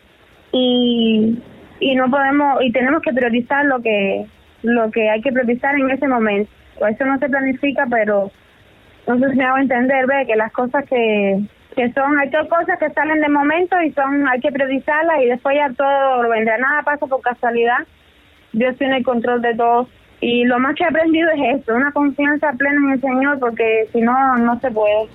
Y, 0.52 1.38
y 1.82 1.96
no 1.96 2.08
podemos, 2.08 2.62
y 2.62 2.70
tenemos 2.70 3.02
que 3.02 3.12
priorizar 3.12 3.64
lo 3.66 3.82
que, 3.82 4.24
lo 4.62 4.90
que 4.92 5.10
hay 5.10 5.20
que 5.20 5.32
priorizar 5.32 5.74
en 5.74 5.90
ese 5.90 6.06
momento. 6.06 6.50
Eso 6.88 7.04
no 7.04 7.18
se 7.18 7.28
planifica, 7.28 7.86
pero 7.90 8.30
no 9.08 9.18
sé 9.18 9.30
si 9.30 9.36
me 9.36 9.44
hago 9.44 9.58
entender, 9.58 10.06
que 10.26 10.36
las 10.36 10.52
cosas 10.52 10.84
que, 10.88 11.42
que 11.74 11.92
son, 11.92 12.18
hay 12.20 12.30
cosas 12.30 12.78
que 12.78 12.90
salen 12.90 13.20
de 13.20 13.28
momento 13.28 13.80
y 13.82 13.90
son, 13.92 14.28
hay 14.28 14.40
que 14.40 14.52
priorizarlas 14.52 15.22
y 15.22 15.26
después 15.26 15.56
ya 15.56 15.72
todo 15.76 16.28
vendrá, 16.28 16.56
nada 16.58 16.82
pasa 16.82 17.06
por 17.06 17.20
casualidad, 17.20 17.78
Dios 18.52 18.76
tiene 18.78 18.98
el 18.98 19.04
control 19.04 19.42
de 19.42 19.56
todo 19.56 19.88
y 20.20 20.44
lo 20.44 20.60
más 20.60 20.76
que 20.76 20.84
he 20.84 20.86
aprendido 20.86 21.28
es 21.30 21.58
esto, 21.58 21.74
una 21.74 21.90
confianza 21.90 22.52
plena 22.52 22.76
en 22.76 22.92
el 22.92 23.00
Señor 23.00 23.40
porque 23.40 23.88
si 23.92 24.00
no, 24.00 24.36
no 24.36 24.60
se 24.60 24.70
puede. 24.70 25.08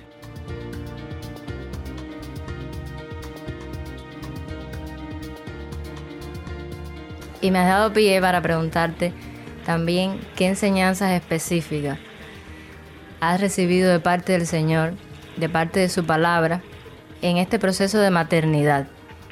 Y 7.40 7.50
me 7.50 7.58
has 7.60 7.68
dado 7.68 7.92
pie 7.92 8.20
para 8.20 8.40
preguntarte 8.40 9.12
también 9.64 10.20
qué 10.36 10.46
enseñanzas 10.46 11.12
específicas 11.12 11.98
has 13.20 13.40
recibido 13.40 13.90
de 13.90 14.00
parte 14.00 14.32
del 14.32 14.46
Señor, 14.46 14.94
de 15.36 15.48
parte 15.48 15.80
de 15.80 15.88
su 15.88 16.04
palabra, 16.04 16.62
en 17.22 17.36
este 17.36 17.58
proceso 17.58 17.98
de 17.98 18.10
maternidad 18.10 18.86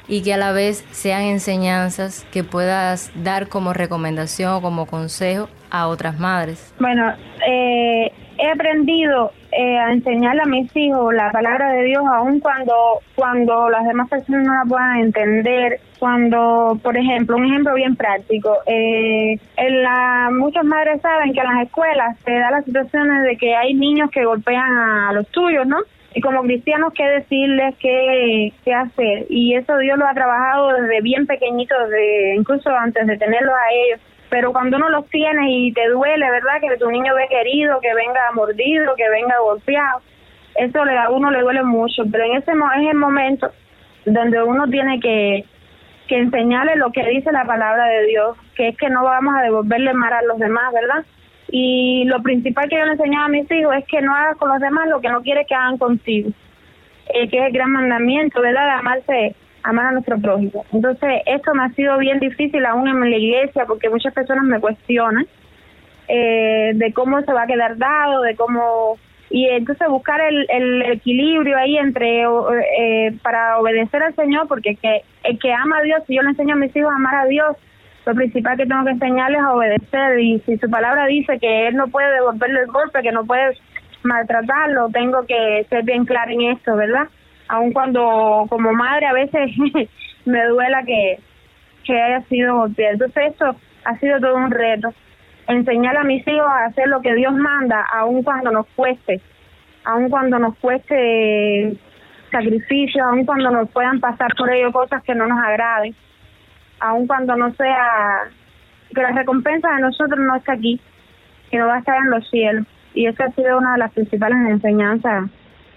y 0.07 0.21
que 0.21 0.33
a 0.33 0.37
la 0.37 0.51
vez 0.51 0.85
sean 0.91 1.23
enseñanzas 1.23 2.25
que 2.31 2.43
puedas 2.43 3.11
dar 3.23 3.47
como 3.49 3.73
recomendación 3.73 4.53
o 4.53 4.61
como 4.61 4.85
consejo 4.85 5.49
a 5.69 5.87
otras 5.87 6.19
madres. 6.19 6.73
Bueno, 6.79 7.13
eh, 7.45 8.11
he 8.37 8.49
aprendido 8.49 9.31
eh, 9.57 9.79
a 9.79 9.91
enseñarle 9.91 10.43
a 10.43 10.45
mis 10.45 10.69
hijos 10.75 11.11
la 11.15 11.31
palabra 11.31 11.71
de 11.71 11.83
Dios 11.85 12.03
aun 12.05 12.39
cuando 12.39 12.73
cuando 13.15 13.69
las 13.71 13.85
demás 13.85 14.07
personas 14.07 14.45
no 14.45 14.53
la 14.53 14.65
puedan 14.69 14.99
entender 14.99 15.79
cuando 15.97 16.79
por 16.83 16.95
ejemplo 16.95 17.37
un 17.37 17.45
ejemplo 17.45 17.73
bien 17.73 17.95
práctico 17.95 18.55
eh, 18.67 19.39
la 19.57 20.29
muchas 20.31 20.63
madres 20.63 21.01
saben 21.01 21.33
que 21.33 21.39
en 21.39 21.47
las 21.47 21.65
escuelas 21.65 22.15
se 22.23 22.33
da 22.33 22.51
las 22.51 22.65
situaciones 22.65 23.23
de 23.23 23.35
que 23.37 23.55
hay 23.55 23.73
niños 23.73 24.11
que 24.11 24.25
golpean 24.25 24.77
a 24.77 25.11
los 25.13 25.27
tuyos 25.29 25.65
no 25.65 25.77
y 26.13 26.21
como 26.21 26.43
cristianos 26.43 26.93
qué 26.93 27.03
decirles 27.07 27.75
qué, 27.79 28.53
qué 28.63 28.73
hacer 28.75 29.25
y 29.27 29.55
eso 29.55 29.75
Dios 29.79 29.97
lo 29.97 30.05
ha 30.05 30.13
trabajado 30.13 30.73
desde 30.73 31.01
bien 31.01 31.25
pequeñitos 31.25 31.89
de 31.89 32.35
incluso 32.35 32.69
antes 32.69 33.07
de 33.07 33.17
tenerlos 33.17 33.55
a 33.55 33.73
ellos. 33.73 34.01
Pero 34.29 34.51
cuando 34.51 34.77
uno 34.77 34.89
los 34.89 35.07
tiene 35.09 35.49
y 35.49 35.73
te 35.73 35.87
duele, 35.87 36.29
¿verdad? 36.29 36.59
Que 36.59 36.77
tu 36.77 36.91
niño 36.91 37.15
ve 37.15 37.27
herido, 37.29 37.79
que 37.79 37.93
venga 37.93 38.31
mordido, 38.33 38.95
que 38.95 39.09
venga 39.09 39.39
golpeado, 39.47 40.01
eso 40.55 40.85
le, 40.85 40.97
a 40.97 41.09
uno 41.09 41.31
le 41.31 41.41
duele 41.41 41.63
mucho, 41.63 42.03
pero 42.11 42.23
en 42.23 42.37
ese 42.37 42.51
es 42.51 42.89
el 42.91 42.97
momento 42.97 43.51
donde 44.05 44.41
uno 44.41 44.67
tiene 44.67 44.99
que, 44.99 45.45
que 46.07 46.17
enseñarle 46.17 46.75
lo 46.77 46.91
que 46.91 47.03
dice 47.07 47.31
la 47.31 47.45
palabra 47.45 47.85
de 47.85 48.07
Dios, 48.07 48.37
que 48.55 48.69
es 48.69 48.77
que 48.77 48.89
no 48.89 49.03
vamos 49.03 49.35
a 49.37 49.43
devolverle 49.43 49.93
mal 49.93 50.13
a 50.13 50.21
los 50.23 50.39
demás, 50.39 50.73
¿verdad? 50.73 51.05
Y 51.49 52.03
lo 52.05 52.21
principal 52.21 52.67
que 52.69 52.77
yo 52.77 52.85
le 52.85 52.93
enseñaba 52.93 53.25
a 53.25 53.29
mis 53.29 53.49
hijos 53.51 53.75
es 53.75 53.85
que 53.85 54.01
no 54.01 54.13
hagas 54.13 54.37
con 54.37 54.49
los 54.49 54.59
demás 54.59 54.87
lo 54.87 54.99
que 54.99 55.09
no 55.09 55.21
quiere 55.21 55.45
que 55.45 55.55
hagan 55.55 55.77
contigo, 55.77 56.31
eh, 57.13 57.29
que 57.29 57.37
es 57.39 57.45
el 57.45 57.53
gran 57.53 57.71
mandamiento, 57.71 58.41
¿verdad? 58.41 58.65
De 58.65 58.71
amarse 58.71 59.35
amar 59.63 59.87
a 59.87 59.91
nuestro 59.91 60.17
prójimo. 60.17 60.65
Entonces, 60.71 61.21
esto 61.25 61.53
me 61.53 61.65
ha 61.65 61.69
sido 61.69 61.97
bien 61.97 62.19
difícil 62.19 62.65
aún 62.65 62.87
en 62.87 62.99
la 62.99 63.17
iglesia 63.17 63.65
porque 63.65 63.89
muchas 63.89 64.13
personas 64.13 64.45
me 64.45 64.59
cuestionan 64.61 65.27
eh, 66.07 66.71
de 66.73 66.93
cómo 66.93 67.21
se 67.21 67.33
va 67.33 67.43
a 67.43 67.47
quedar 67.47 67.77
dado, 67.77 68.21
de 68.21 68.35
cómo... 68.35 68.97
Y 69.29 69.47
entonces 69.49 69.87
buscar 69.89 70.21
el, 70.21 70.45
el 70.49 70.81
equilibrio 70.93 71.57
ahí 71.57 71.77
entre 71.77 72.23
eh, 72.23 73.17
para 73.21 73.59
obedecer 73.59 74.01
al 74.03 74.15
Señor, 74.15 74.47
porque 74.47 74.75
que, 74.75 75.01
el 75.23 75.37
que 75.39 75.53
ama 75.53 75.79
a 75.79 75.81
Dios, 75.81 76.03
si 76.07 76.15
yo 76.15 76.21
le 76.21 76.29
enseño 76.29 76.53
a 76.53 76.57
mis 76.57 76.75
hijos 76.75 76.91
a 76.91 76.95
amar 76.95 77.15
a 77.15 77.25
Dios, 77.25 77.57
lo 78.05 78.15
principal 78.15 78.55
que 78.55 78.65
tengo 78.65 78.85
que 78.85 78.91
enseñarles 78.91 79.39
es 79.39 79.45
a 79.45 79.53
obedecer. 79.53 80.19
Y 80.19 80.39
si 80.45 80.57
su 80.57 80.69
palabra 80.69 81.05
dice 81.07 81.39
que 81.39 81.67
Él 81.67 81.75
no 81.75 81.87
puede 81.87 82.13
devolverle 82.13 82.61
el 82.61 82.67
golpe, 82.67 83.01
que 83.01 83.11
no 83.11 83.25
puede 83.25 83.57
maltratarlo, 84.03 84.89
tengo 84.89 85.25
que 85.25 85.65
ser 85.69 85.83
bien 85.83 86.05
clara 86.05 86.31
en 86.31 86.41
esto, 86.43 86.75
¿verdad? 86.75 87.09
aun 87.47 87.71
cuando 87.71 88.45
como 88.49 88.73
madre 88.73 89.05
a 89.05 89.13
veces 89.13 89.51
me 90.25 90.45
duela 90.45 90.83
que, 90.83 91.19
que 91.83 92.01
haya 92.01 92.21
sido 92.27 92.57
golpeada. 92.57 92.93
Entonces 92.93 93.23
esto 93.31 93.55
ha 93.85 93.97
sido 93.99 94.19
todo 94.19 94.35
un 94.35 94.51
reto. 94.51 94.93
Enseñar 95.47 95.97
a 95.97 96.03
mis 96.03 96.27
hijos 96.27 96.47
a 96.47 96.65
hacer 96.65 96.87
lo 96.87 97.01
que 97.01 97.15
Dios 97.15 97.33
manda, 97.33 97.85
aun 97.93 98.23
cuando 98.23 98.51
nos 98.51 98.67
cueste, 98.75 99.21
aun 99.85 100.09
cuando 100.09 100.39
nos 100.39 100.57
cueste 100.57 101.77
sacrificio, 102.31 103.03
aun 103.05 103.25
cuando 103.25 103.51
nos 103.51 103.69
puedan 103.69 103.99
pasar 103.99 104.35
por 104.37 104.51
ello 104.51 104.71
cosas 104.71 105.01
que 105.03 105.15
no 105.15 105.25
nos 105.27 105.39
agraden, 105.39 105.95
aun 106.79 107.07
cuando 107.07 107.35
no 107.35 107.53
sea, 107.53 108.23
que 108.93 109.01
la 109.01 109.11
recompensa 109.11 109.73
de 109.75 109.81
nosotros 109.81 110.19
no 110.19 110.35
está 110.35 110.53
aquí, 110.53 110.81
que 111.49 111.57
no 111.57 111.67
va 111.67 111.75
a 111.75 111.79
estar 111.79 111.97
en 111.97 112.09
los 112.09 112.29
cielos. 112.29 112.65
Y 112.93 113.05
esa 113.05 113.25
ha 113.25 113.31
sido 113.31 113.57
una 113.57 113.73
de 113.73 113.79
las 113.79 113.93
principales 113.93 114.37
enseñanzas 114.49 115.29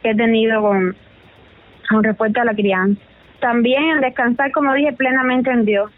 que 0.02 0.10
he 0.10 0.14
tenido 0.14 0.62
con, 0.62 0.96
con 1.88 2.02
respuesta 2.02 2.42
a 2.42 2.46
la 2.46 2.54
crianza. 2.54 3.00
También 3.40 4.00
descansar, 4.00 4.52
como 4.52 4.72
dije, 4.74 4.92
plenamente 4.92 5.50
en 5.50 5.64
Dios. 5.64 5.90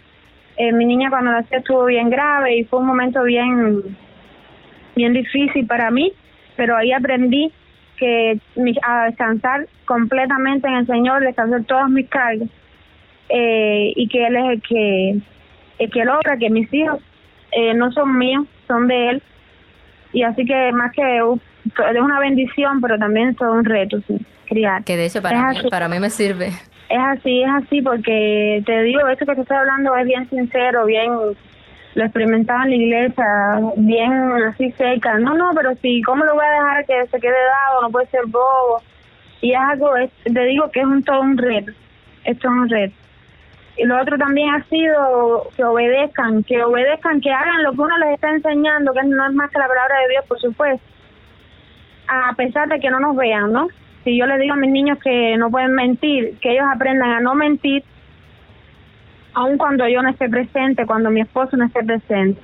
Eh, 0.57 0.73
mi 0.73 0.85
niña 0.85 1.11
cuando 1.11 1.33
nació 1.33 1.59
estuvo 1.59 1.85
bien 1.87 2.11
grave 2.11 2.59
y 2.59 2.65
fue 2.65 2.81
un 2.81 2.87
momento 2.87 3.23
bien, 3.23 3.97
bien 4.95 5.13
difícil 5.13 5.67
para 5.67 5.91
mí, 5.91 6.13
pero 6.57 6.77
ahí 6.77 6.93
aprendí 6.93 7.53
que 7.97 8.39
a 8.83 9.07
descansar 9.07 9.67
completamente 9.85 10.69
en 10.69 10.75
el 10.75 10.87
Señor, 10.87 11.23
descansar 11.23 11.65
todos 11.65 11.89
mis 11.89 12.09
cargos 12.09 12.49
eh, 13.29 13.93
y 13.95 14.09
que 14.09 14.27
Él 14.27 14.37
es 14.37 14.45
el 14.45 14.63
que, 14.63 15.21
el 15.79 15.91
que 15.91 16.05
logra 16.05 16.37
que 16.37 16.51
mis 16.51 16.73
hijos 16.73 17.01
eh, 17.53 17.75
no 17.75 17.93
son 17.93 18.19
míos, 18.19 18.47
son 18.67 18.89
de 18.89 19.11
Él. 19.11 19.23
Y 20.13 20.23
así 20.25 20.45
que 20.45 20.73
más 20.73 20.93
que 20.93 21.19
es 21.19 22.01
una 22.01 22.21
bendición, 22.21 22.81
pero 22.81 22.99
también 22.99 23.31
es 23.31 23.37
todo 23.37 23.53
un 23.53 23.65
reto. 23.65 23.99
Sí. 24.07 24.19
Que 24.85 24.97
de 24.97 25.07
hecho 25.07 25.23
para, 25.23 25.51
mí, 25.51 25.57
para 25.71 25.89
mí 25.89 25.99
me 25.99 26.11
sirve. 26.11 26.51
Es 26.93 26.99
así, 26.99 27.43
es 27.43 27.49
así, 27.49 27.81
porque 27.81 28.63
te 28.67 28.83
digo, 28.83 29.09
esto 29.09 29.25
que 29.25 29.35
te 29.35 29.41
estoy 29.41 29.57
hablando 29.57 29.97
es 29.97 30.05
bien 30.05 30.29
sincero, 30.29 30.85
bien 30.85 31.11
lo 31.95 32.05
experimentaba 32.05 32.65
en 32.65 32.69
la 32.71 32.77
iglesia, 32.77 33.25
bien 33.79 34.13
así 34.47 34.71
seca. 34.73 35.19
No, 35.19 35.33
no, 35.33 35.53
pero 35.57 35.75
sí, 35.77 36.03
¿cómo 36.03 36.23
lo 36.23 36.35
voy 36.35 36.45
a 36.45 36.51
dejar 36.51 36.85
que 36.85 37.07
se 37.07 37.19
quede 37.19 37.33
dado? 37.33 37.81
No 37.81 37.91
puede 37.91 38.09
ser 38.09 38.27
bobo. 38.27 38.83
Y 39.41 39.53
es 39.53 39.59
algo, 39.59 39.97
es, 39.97 40.11
te 40.23 40.45
digo 40.45 40.71
que 40.71 40.81
es 40.81 40.87
un 40.87 41.03
todo 41.03 41.23
un 41.23 41.39
reto. 41.39 41.73
Esto 42.27 42.49
es 42.49 42.53
un 42.53 42.69
reto. 42.69 42.95
Y 43.79 43.85
lo 43.87 43.99
otro 43.99 44.19
también 44.19 44.55
ha 44.55 44.63
sido 44.65 45.49
que 45.57 45.65
obedezcan, 45.65 46.45
que 46.45 46.63
obedezcan, 46.63 47.23
que 47.23 47.33
hagan 47.33 47.63
lo 47.63 47.73
que 47.73 47.81
uno 47.81 47.97
les 48.01 48.17
está 48.17 48.33
enseñando, 48.33 48.93
que 48.93 49.03
no 49.05 49.27
es 49.27 49.33
más 49.33 49.51
que 49.51 49.59
la 49.59 49.67
palabra 49.67 49.99
de 50.01 50.09
Dios, 50.11 50.27
por 50.29 50.39
supuesto. 50.39 50.87
A 52.07 52.35
pesar 52.35 52.69
de 52.69 52.79
que 52.81 52.91
no 52.91 53.01
nos 53.01 53.17
vean, 53.17 53.51
¿no? 53.51 53.69
Si 54.05 54.17
yo 54.17 54.27
les 54.27 54.41
digo 54.41 54.55
a 54.55 54.57
mis 54.57 54.71
niños 54.71 54.99
que 54.99 55.37
no 55.37 55.51
pueden 55.51 55.75
mentir, 55.75 56.39
que 56.41 56.53
ellos 56.53 56.67
aprendan 56.73 57.11
a 57.11 57.21
no 57.21 57.35
mentir, 57.35 57.85
aun 59.35 59.57
cuando 59.59 59.87
yo 59.89 60.03
no 60.03 60.11
esté 60.11 60.29
presente, 60.29 60.87
cuando 60.87 61.11
mi 61.11 61.21
esposo 61.21 61.57
no 61.57 61.65
esté 61.65 61.83
presente. 61.85 62.41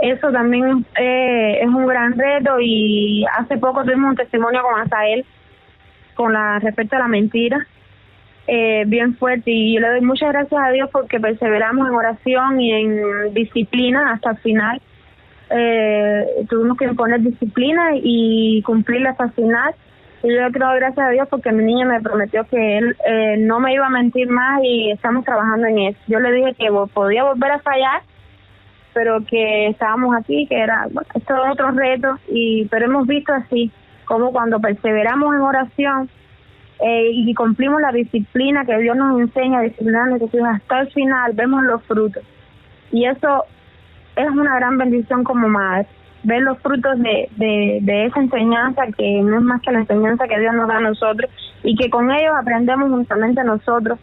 Eso 0.00 0.30
también 0.30 0.86
eh, 0.98 1.58
es 1.60 1.68
un 1.68 1.86
gran 1.86 2.16
reto 2.16 2.60
y 2.60 3.24
hace 3.36 3.56
poco 3.58 3.82
tuvimos 3.82 4.10
un 4.10 4.16
testimonio 4.16 4.62
con 4.62 4.80
Asael 4.80 5.24
con 6.14 6.32
la 6.32 6.58
respecto 6.58 6.96
a 6.96 7.00
la 7.00 7.08
mentira, 7.08 7.66
eh, 8.46 8.84
bien 8.86 9.16
fuerte 9.16 9.50
y 9.50 9.74
yo 9.74 9.80
le 9.80 9.88
doy 9.88 10.00
muchas 10.00 10.32
gracias 10.32 10.60
a 10.60 10.70
Dios 10.70 10.88
porque 10.92 11.20
perseveramos 11.20 11.88
en 11.88 11.94
oración 11.94 12.60
y 12.60 12.72
en 12.72 13.34
disciplina 13.34 14.12
hasta 14.12 14.32
el 14.32 14.38
final. 14.38 14.82
Eh, 15.50 16.26
tuvimos 16.48 16.76
que 16.76 16.84
imponer 16.84 17.20
disciplina 17.20 17.90
y 17.94 18.62
cumplirla 18.62 19.10
hasta 19.10 19.24
el 19.24 19.32
final 19.32 19.74
y 20.22 20.34
yo 20.34 20.50
creo 20.50 20.74
gracias 20.74 21.06
a 21.06 21.10
Dios 21.10 21.28
porque 21.28 21.52
mi 21.52 21.64
niño 21.64 21.86
me 21.86 22.00
prometió 22.00 22.44
que 22.44 22.78
él 22.78 22.96
eh, 23.06 23.36
no 23.38 23.60
me 23.60 23.72
iba 23.72 23.86
a 23.86 23.90
mentir 23.90 24.28
más 24.28 24.60
y 24.64 24.90
estamos 24.90 25.24
trabajando 25.24 25.66
en 25.68 25.78
eso. 25.78 25.98
Yo 26.08 26.18
le 26.18 26.32
dije 26.32 26.54
que 26.54 26.68
podía 26.92 27.24
volver 27.24 27.52
a 27.52 27.60
fallar, 27.60 28.02
pero 28.94 29.24
que 29.24 29.68
estábamos 29.68 30.16
aquí, 30.16 30.46
que 30.46 30.58
era 30.58 30.88
bueno, 30.90 31.08
esto 31.14 31.44
es 31.44 31.52
otro 31.52 31.70
reto, 31.70 32.18
y 32.28 32.66
pero 32.66 32.86
hemos 32.86 33.06
visto 33.06 33.32
así 33.32 33.70
como 34.06 34.32
cuando 34.32 34.58
perseveramos 34.58 35.34
en 35.34 35.40
oración 35.40 36.10
eh, 36.80 37.10
y 37.12 37.32
cumplimos 37.34 37.80
la 37.80 37.92
disciplina 37.92 38.64
que 38.64 38.78
Dios 38.78 38.96
nos 38.96 39.20
enseña 39.20 39.60
a 39.60 39.62
disciplinar 39.62 40.02
a 40.02 40.06
nuestros 40.06 40.34
hijos 40.34 40.48
hasta 40.48 40.80
el 40.80 40.92
final, 40.92 41.32
vemos 41.34 41.62
los 41.62 41.82
frutos. 41.84 42.24
Y 42.90 43.04
eso 43.04 43.44
es 44.16 44.30
una 44.30 44.56
gran 44.56 44.78
bendición 44.78 45.22
como 45.22 45.48
madre 45.48 45.86
ver 46.28 46.42
los 46.42 46.58
frutos 46.58 46.98
de, 46.98 47.28
de, 47.36 48.06
esa 48.06 48.20
enseñanza 48.20 48.82
que 48.96 49.22
no 49.22 49.36
es 49.36 49.42
más 49.42 49.62
que 49.62 49.72
la 49.72 49.80
enseñanza 49.80 50.28
que 50.28 50.38
Dios 50.38 50.54
nos 50.54 50.68
da 50.68 50.76
a 50.76 50.80
nosotros 50.80 51.30
y 51.62 51.74
que 51.74 51.88
con 51.90 52.10
ellos 52.10 52.34
aprendemos 52.38 52.90
justamente 52.90 53.42
nosotros 53.42 53.98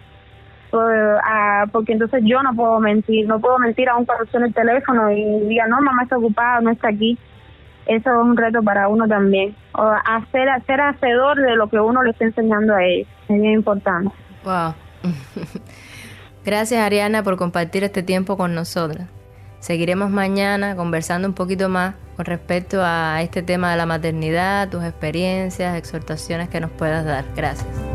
porque 1.72 1.94
entonces 1.94 2.22
yo 2.26 2.42
no 2.44 2.54
puedo 2.54 2.80
mentir, 2.80 3.28
no 3.28 3.40
puedo 3.40 3.58
mentir 3.60 3.88
a 3.88 3.96
un 3.96 4.06
cuando 4.06 4.46
el 4.46 4.54
teléfono 4.54 5.10
y 5.10 5.48
diga, 5.48 5.68
no, 5.68 5.80
mamá 5.82 6.04
está 6.04 6.18
ocupada, 6.18 6.60
no 6.60 6.72
está 6.72 6.90
aquí. 6.90 7.18
Eso 7.86 8.10
es 8.10 8.18
un 8.18 8.36
reto 8.36 8.62
para 8.64 8.88
uno 8.88 9.08
también. 9.08 9.56
O 9.74 9.84
hacer, 9.84 10.50
hacer 10.50 10.82
hacedor 10.82 11.40
de 11.40 11.56
lo 11.56 11.70
que 11.70 11.80
uno 11.80 12.04
le 12.04 12.12
está 12.12 12.26
enseñando 12.26 12.76
a 12.76 12.84
ellos. 12.84 13.08
Es 13.30 13.42
bien 13.42 13.54
importante. 13.54 14.14
Wow. 14.44 14.74
Gracias, 16.46 16.82
Ariana, 16.82 17.24
por 17.24 17.38
compartir 17.38 17.84
este 17.84 18.04
tiempo 18.04 18.38
con 18.38 18.54
nosotras. 18.54 19.08
Seguiremos 19.60 20.10
mañana 20.10 20.76
conversando 20.76 21.28
un 21.28 21.34
poquito 21.34 21.70
más 21.70 21.96
con 22.16 22.26
respecto 22.26 22.82
a 22.84 23.22
este 23.22 23.42
tema 23.42 23.72
de 23.72 23.78
la 23.78 23.86
maternidad, 23.86 24.70
tus 24.70 24.84
experiencias, 24.84 25.78
exhortaciones 25.78 26.50
que 26.50 26.60
nos 26.60 26.72
puedas 26.72 27.06
dar. 27.06 27.26
Gracias. 27.36 27.95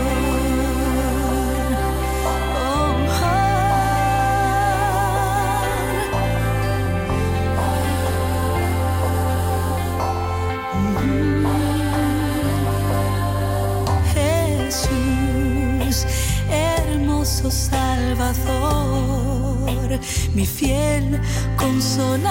fiel 20.45 21.19
consolador, 21.57 22.29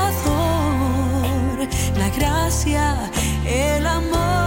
la 1.98 2.08
gracia, 2.16 3.10
el 3.46 3.86
amor, 3.86 4.39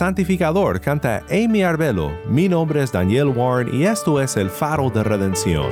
Santificador 0.00 0.80
canta 0.80 1.22
Amy 1.28 1.62
Arbelo. 1.62 2.10
Mi 2.26 2.48
nombre 2.48 2.82
es 2.82 2.90
Daniel 2.90 3.28
Warren 3.36 3.68
y 3.74 3.84
esto 3.84 4.18
es 4.18 4.34
El 4.38 4.48
Faro 4.48 4.88
de 4.88 5.04
Redención. 5.04 5.70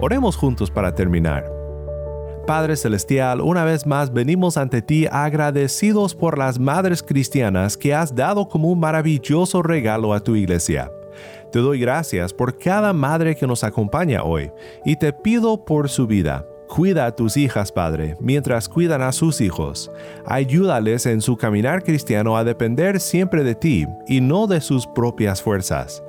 Oremos 0.00 0.34
juntos 0.34 0.68
para 0.68 0.96
terminar. 0.96 1.48
Padre 2.44 2.74
Celestial, 2.74 3.40
una 3.40 3.62
vez 3.62 3.86
más 3.86 4.12
venimos 4.12 4.56
ante 4.56 4.82
ti 4.82 5.06
agradecidos 5.08 6.12
por 6.16 6.38
las 6.38 6.58
madres 6.58 7.00
cristianas 7.00 7.76
que 7.76 7.94
has 7.94 8.12
dado 8.16 8.48
como 8.48 8.70
un 8.70 8.80
maravilloso 8.80 9.62
regalo 9.62 10.12
a 10.12 10.18
tu 10.18 10.34
iglesia. 10.34 10.90
Te 11.52 11.60
doy 11.60 11.78
gracias 11.78 12.34
por 12.34 12.58
cada 12.58 12.92
madre 12.92 13.36
que 13.36 13.46
nos 13.46 13.62
acompaña 13.62 14.24
hoy 14.24 14.50
y 14.84 14.96
te 14.96 15.12
pido 15.12 15.64
por 15.64 15.88
su 15.88 16.08
vida. 16.08 16.44
Cuida 16.68 17.06
a 17.06 17.14
tus 17.14 17.36
hijas, 17.36 17.70
Padre, 17.70 18.16
mientras 18.20 18.68
cuidan 18.68 19.02
a 19.02 19.12
sus 19.12 19.40
hijos. 19.40 19.90
Ayúdales 20.26 21.06
en 21.06 21.20
su 21.20 21.36
caminar 21.36 21.82
cristiano 21.82 22.36
a 22.36 22.44
depender 22.44 23.00
siempre 23.00 23.44
de 23.44 23.54
ti 23.54 23.86
y 24.08 24.20
no 24.20 24.46
de 24.46 24.60
sus 24.60 24.86
propias 24.86 25.42
fuerzas 25.42 26.02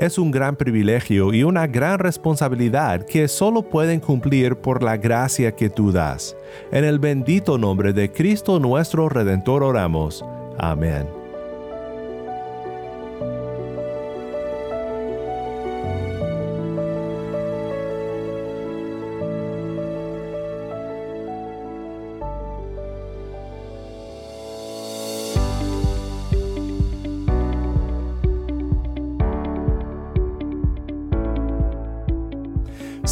es 0.00 0.16
un 0.16 0.30
gran 0.30 0.56
privilegio 0.56 1.34
y 1.34 1.44
una 1.44 1.66
gran 1.66 1.98
responsabilidad 1.98 3.04
que 3.04 3.28
solo 3.28 3.60
pueden 3.60 4.00
cumplir 4.00 4.56
por 4.56 4.82
la 4.82 4.96
gracia 4.96 5.54
que 5.54 5.68
tú 5.68 5.92
das. 5.92 6.34
En 6.72 6.84
el 6.84 6.98
bendito 6.98 7.58
nombre 7.58 7.92
de 7.92 8.10
Cristo 8.10 8.58
nuestro 8.58 9.10
Redentor 9.10 9.62
oramos. 9.62 10.24
Amén. 10.58 11.19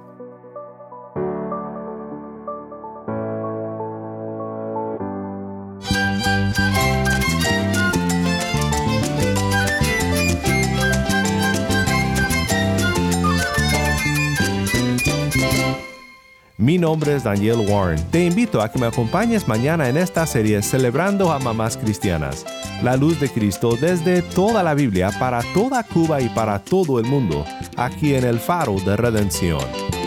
Mi 16.68 16.76
nombre 16.76 17.16
es 17.16 17.24
Daniel 17.24 17.64
Warren. 17.66 17.98
Te 18.10 18.26
invito 18.26 18.60
a 18.60 18.70
que 18.70 18.78
me 18.78 18.88
acompañes 18.88 19.48
mañana 19.48 19.88
en 19.88 19.96
esta 19.96 20.26
serie 20.26 20.60
celebrando 20.62 21.32
a 21.32 21.38
mamás 21.38 21.78
cristianas. 21.78 22.44
La 22.82 22.94
luz 22.94 23.18
de 23.20 23.30
Cristo 23.30 23.74
desde 23.80 24.20
toda 24.20 24.62
la 24.62 24.74
Biblia 24.74 25.10
para 25.18 25.40
toda 25.54 25.82
Cuba 25.82 26.20
y 26.20 26.28
para 26.28 26.58
todo 26.58 27.00
el 27.00 27.06
mundo, 27.06 27.46
aquí 27.78 28.14
en 28.14 28.24
el 28.24 28.38
faro 28.38 28.76
de 28.80 28.98
redención. 28.98 29.97